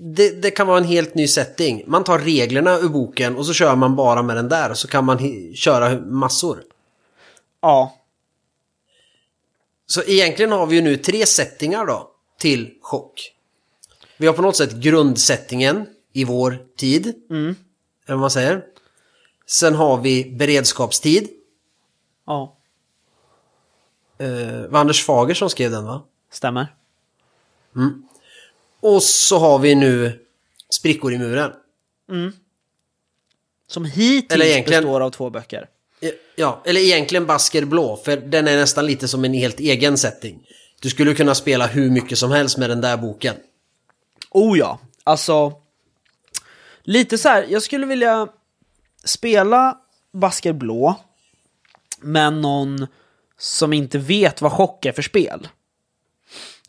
[0.00, 1.84] det, det, kan vara en helt ny setting.
[1.86, 4.74] Man tar reglerna ur boken och så kör man bara med den där.
[4.74, 5.18] Så kan man
[5.54, 6.62] köra massor.
[7.62, 7.96] ja,
[9.86, 13.32] Så egentligen har vi ju nu tre settingar då till chock.
[14.16, 17.06] Vi har på något sätt grundsettingen i vår tid.
[17.30, 17.54] Eller
[18.06, 18.64] vad man säger.
[19.46, 21.28] Sen har vi beredskapstid.
[22.26, 22.54] ja,
[24.20, 26.02] Eh, var Anders Fager som skrev den va?
[26.30, 26.74] stämmer.
[28.80, 30.24] Och så har vi nu
[30.70, 31.52] sprickor i muren.
[33.66, 35.68] Som hittills består av två böcker.
[36.36, 40.46] Ja, eller egentligen Basker Blå, för den är nästan lite som en helt egen setting.
[40.80, 43.34] Du skulle kunna spela hur mycket som helst med den där boken.
[44.30, 45.52] Oh ja, alltså.
[46.82, 48.28] Lite så här, jag skulle vilja
[49.04, 49.78] spela
[50.12, 50.94] Basker Blå.
[52.00, 52.86] Men någon
[53.38, 55.48] som inte vet vad chock är för spel.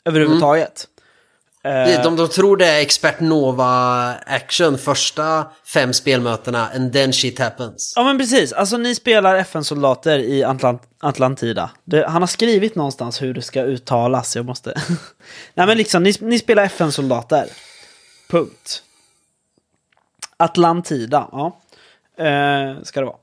[0.05, 0.87] Överhuvudtaget.
[1.63, 7.39] Eh, De, de tror det är Expert Nova action första fem spelmötena and then shit
[7.39, 7.93] happens.
[7.95, 11.69] Ja men precis, alltså ni spelar FN-soldater i Atlant Atlantida.
[11.83, 14.73] Det, han har skrivit någonstans hur det ska uttalas, jag måste...
[15.53, 17.49] Nej men liksom, ni, ni spelar FN-soldater.
[18.29, 18.83] Punkt.
[20.37, 21.59] Atlantida, ja.
[22.25, 23.17] Eh, ska det vara.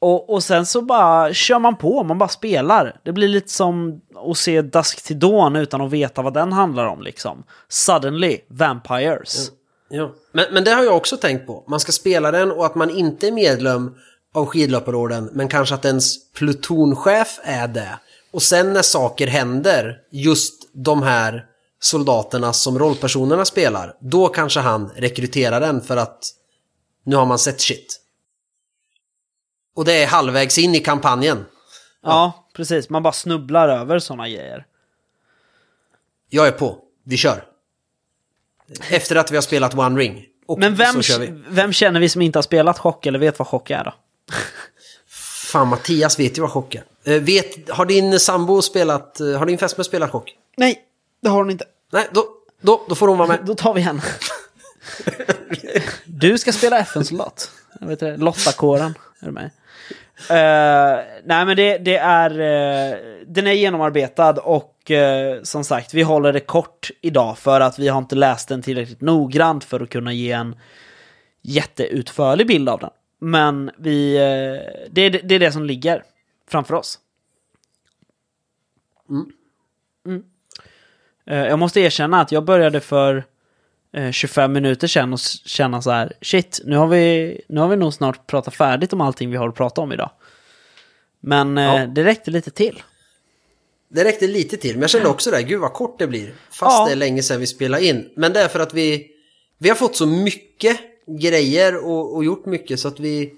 [0.00, 3.00] Och, och sen så bara kör man på, man bara spelar.
[3.04, 6.86] Det blir lite som att se Dusk till Dawn utan att veta vad den handlar
[6.86, 7.44] om liksom.
[7.68, 9.50] Suddenly, Vampires.
[9.88, 10.14] Ja.
[10.32, 11.64] Men, men det har jag också tänkt på.
[11.68, 13.94] Man ska spela den och att man inte är medlem
[14.34, 17.98] av skidlöparorden men kanske att ens plutonchef är det.
[18.32, 21.44] Och sen när saker händer, just de här
[21.80, 26.18] soldaterna som rollpersonerna spelar, då kanske han rekryterar den för att
[27.04, 28.00] nu har man sett shit.
[29.78, 31.44] Och det är halvvägs in i kampanjen.
[32.02, 32.90] Ja, precis.
[32.90, 34.66] Man bara snubblar över sådana grejer.
[36.28, 37.44] Jag är på, vi kör.
[38.90, 40.26] Efter att vi har spelat One Ring.
[40.46, 41.00] Och Men vem,
[41.48, 43.94] vem känner vi som inte har spelat chock eller vet vad chock är då?
[45.52, 46.84] Fan, Mattias vet ju vad chock är.
[47.04, 50.36] Eh, vet, har din sambo spelat, eh, har din fästmö spelat chock?
[50.56, 50.82] Nej,
[51.22, 51.64] det har hon inte.
[51.92, 52.26] Nej, då,
[52.60, 53.40] då, då får hon vara med.
[53.46, 54.02] Då tar vi henne.
[56.04, 57.50] Du ska spela FN-soldat.
[58.16, 58.94] Lottakåren.
[59.20, 59.50] Är du med?
[60.30, 62.30] Eh, nej men det, det är...
[62.30, 67.78] eh, den är genomarbetad och eh, som sagt, vi håller det kort idag för att
[67.78, 70.56] vi har inte läst den tillräckligt noggrant för att kunna ge en
[71.42, 72.90] jätteutförlig bild av den.
[73.20, 74.12] Men vi,
[74.90, 76.02] det, är, det är det som ligger
[76.48, 76.98] framför oss.
[80.06, 80.22] Mm.
[81.26, 83.24] Eh, jag måste erkänna att jag började för
[84.12, 87.94] 25 minuter sedan och känna så här, shit, nu har, vi, nu har vi nog
[87.94, 90.10] snart pratat färdigt om allting vi har att prata om idag.
[91.20, 91.86] Men eh, Ja.
[91.86, 92.82] det räckte lite till.
[93.90, 96.34] Det räckte lite till, men jag kände också det, gud vad kort det blir.
[96.50, 96.84] Fast Ja.
[96.86, 98.10] det är länge sedan vi spelade in.
[98.16, 99.06] Men det är för att vi,
[99.58, 103.34] vi har fått så mycket grejer och, och gjort mycket så att vi...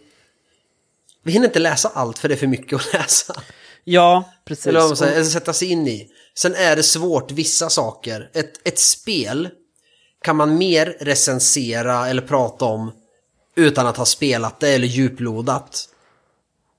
[1.23, 3.43] Vi hinner inte läsa allt för det är för mycket att läsa.
[3.85, 4.67] Ja, precis.
[4.67, 6.11] Eller säger, eller sätta sig in i.
[6.35, 8.31] Sen är det svårt vissa saker.
[8.35, 9.49] Ett, ett spel
[10.23, 12.93] kan man mer recensera eller prata om
[13.57, 15.89] utan att ha spelat det eller djuplodat.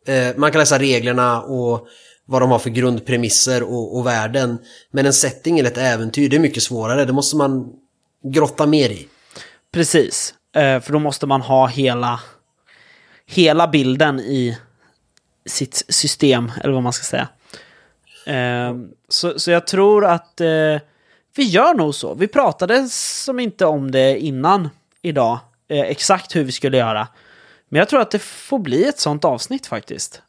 [0.07, 1.87] Eh, man kan läsa reglerna och
[2.25, 4.57] vad de har för grundpremisser och, och värden.
[4.91, 7.05] Men en setting eller ett äventyr, det är mycket svårare.
[7.05, 7.73] Det måste man
[8.23, 9.07] grotta mer i.
[9.71, 12.19] Precis, eh, för då måste man ha hela,
[13.25, 14.57] hela bilden i
[15.45, 17.27] sitt system, eller vad man ska säga.
[18.25, 18.75] Eh,
[19.09, 20.77] så, så jag tror att eh,
[21.35, 22.13] vi gör nog så.
[22.13, 24.69] Vi pratade som inte om det innan
[25.01, 27.07] idag, eh, exakt hur vi skulle göra.
[27.69, 30.21] Men jag tror att det får bli ett sånt avsnitt faktiskt.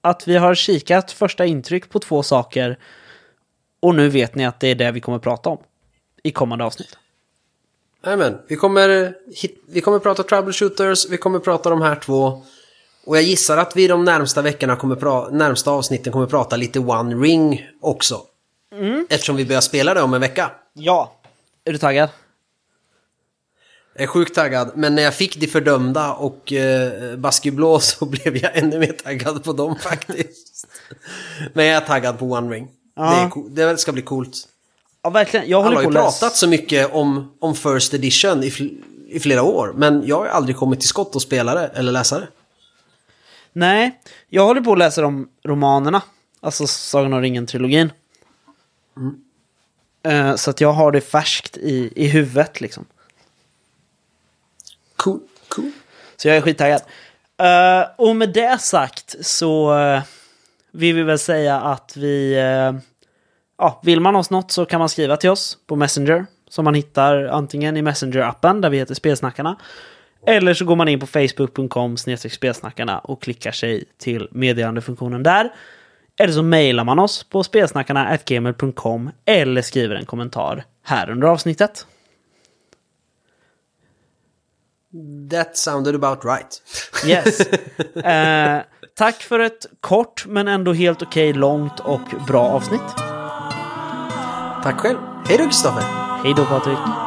[0.00, 2.78] Att vi har kikat första intryck på två saker
[3.80, 5.58] och nu vet ni att det är det vi kommer prata om
[6.22, 6.98] i kommande avsnitt.
[8.04, 12.42] Jajamän, vi kommer, hit, vi kommer prata troubleshooters, vi kommer prata de här två.
[13.06, 16.78] Och jag gissar att vi de närmsta veckorna kommer pra, närmsta avsnitten kommer prata lite
[16.78, 18.20] One Ring också.
[19.10, 20.50] Eftersom vi börjar spela det om en vecka.
[20.72, 21.16] Ja.
[21.64, 22.08] Är du taggad?
[23.94, 28.36] Jag är sjukt taggad, men när jag fick De Fördömda och eh, Basketblå så blev
[28.36, 30.66] jag ännu mer taggad på dem faktiskt.
[31.52, 32.68] men jag är taggad på One Ring.
[32.96, 33.30] Ja.
[33.48, 34.36] Det, det ska bli coolt.
[35.02, 35.48] Ja, verkligen.
[35.48, 38.82] Jag Alla håller har på ju pratat så mycket om, om First Edition i, fl-
[39.08, 42.18] i flera år, men jag har aldrig kommit till skott och spela det eller läsa
[42.20, 42.28] det.
[43.52, 46.02] Nej, jag håller på att läsa de romanerna.
[46.40, 47.90] Alltså Sagan om ringen-trilogin.
[50.02, 52.84] Eh, så att jag har det färskt i, i huvudet liksom.
[54.96, 55.70] Cool, cool.
[56.16, 56.82] Så jag är skittaggad.
[57.38, 60.02] Eh, och med det sagt så uh,
[60.72, 62.34] vill vi väl säga att vi...
[62.34, 62.80] eh,
[63.58, 66.26] ja, vill man oss något så kan man skriva till oss på Messenger.
[66.48, 69.56] Som man hittar antingen i Messenger-appen där vi heter Spelsnackarna.
[70.26, 75.52] Eller så går man in på facebook.com spelsnackarna och klickar sig till meddelandefunktionen där.
[76.18, 81.86] Eller så mejlar man oss på spelsnackarna.gmail.com eller skriver en kommentar här under avsnittet.
[85.30, 86.62] That sounded about right.
[87.06, 87.40] Yes.
[88.04, 88.60] Eh,
[88.94, 92.96] tack för ett kort men ändå helt okej långt och bra avsnitt.
[94.62, 94.98] Tack själv.
[95.26, 95.82] Hej då Kristoffer.
[96.24, 97.03] Hej då Patrik.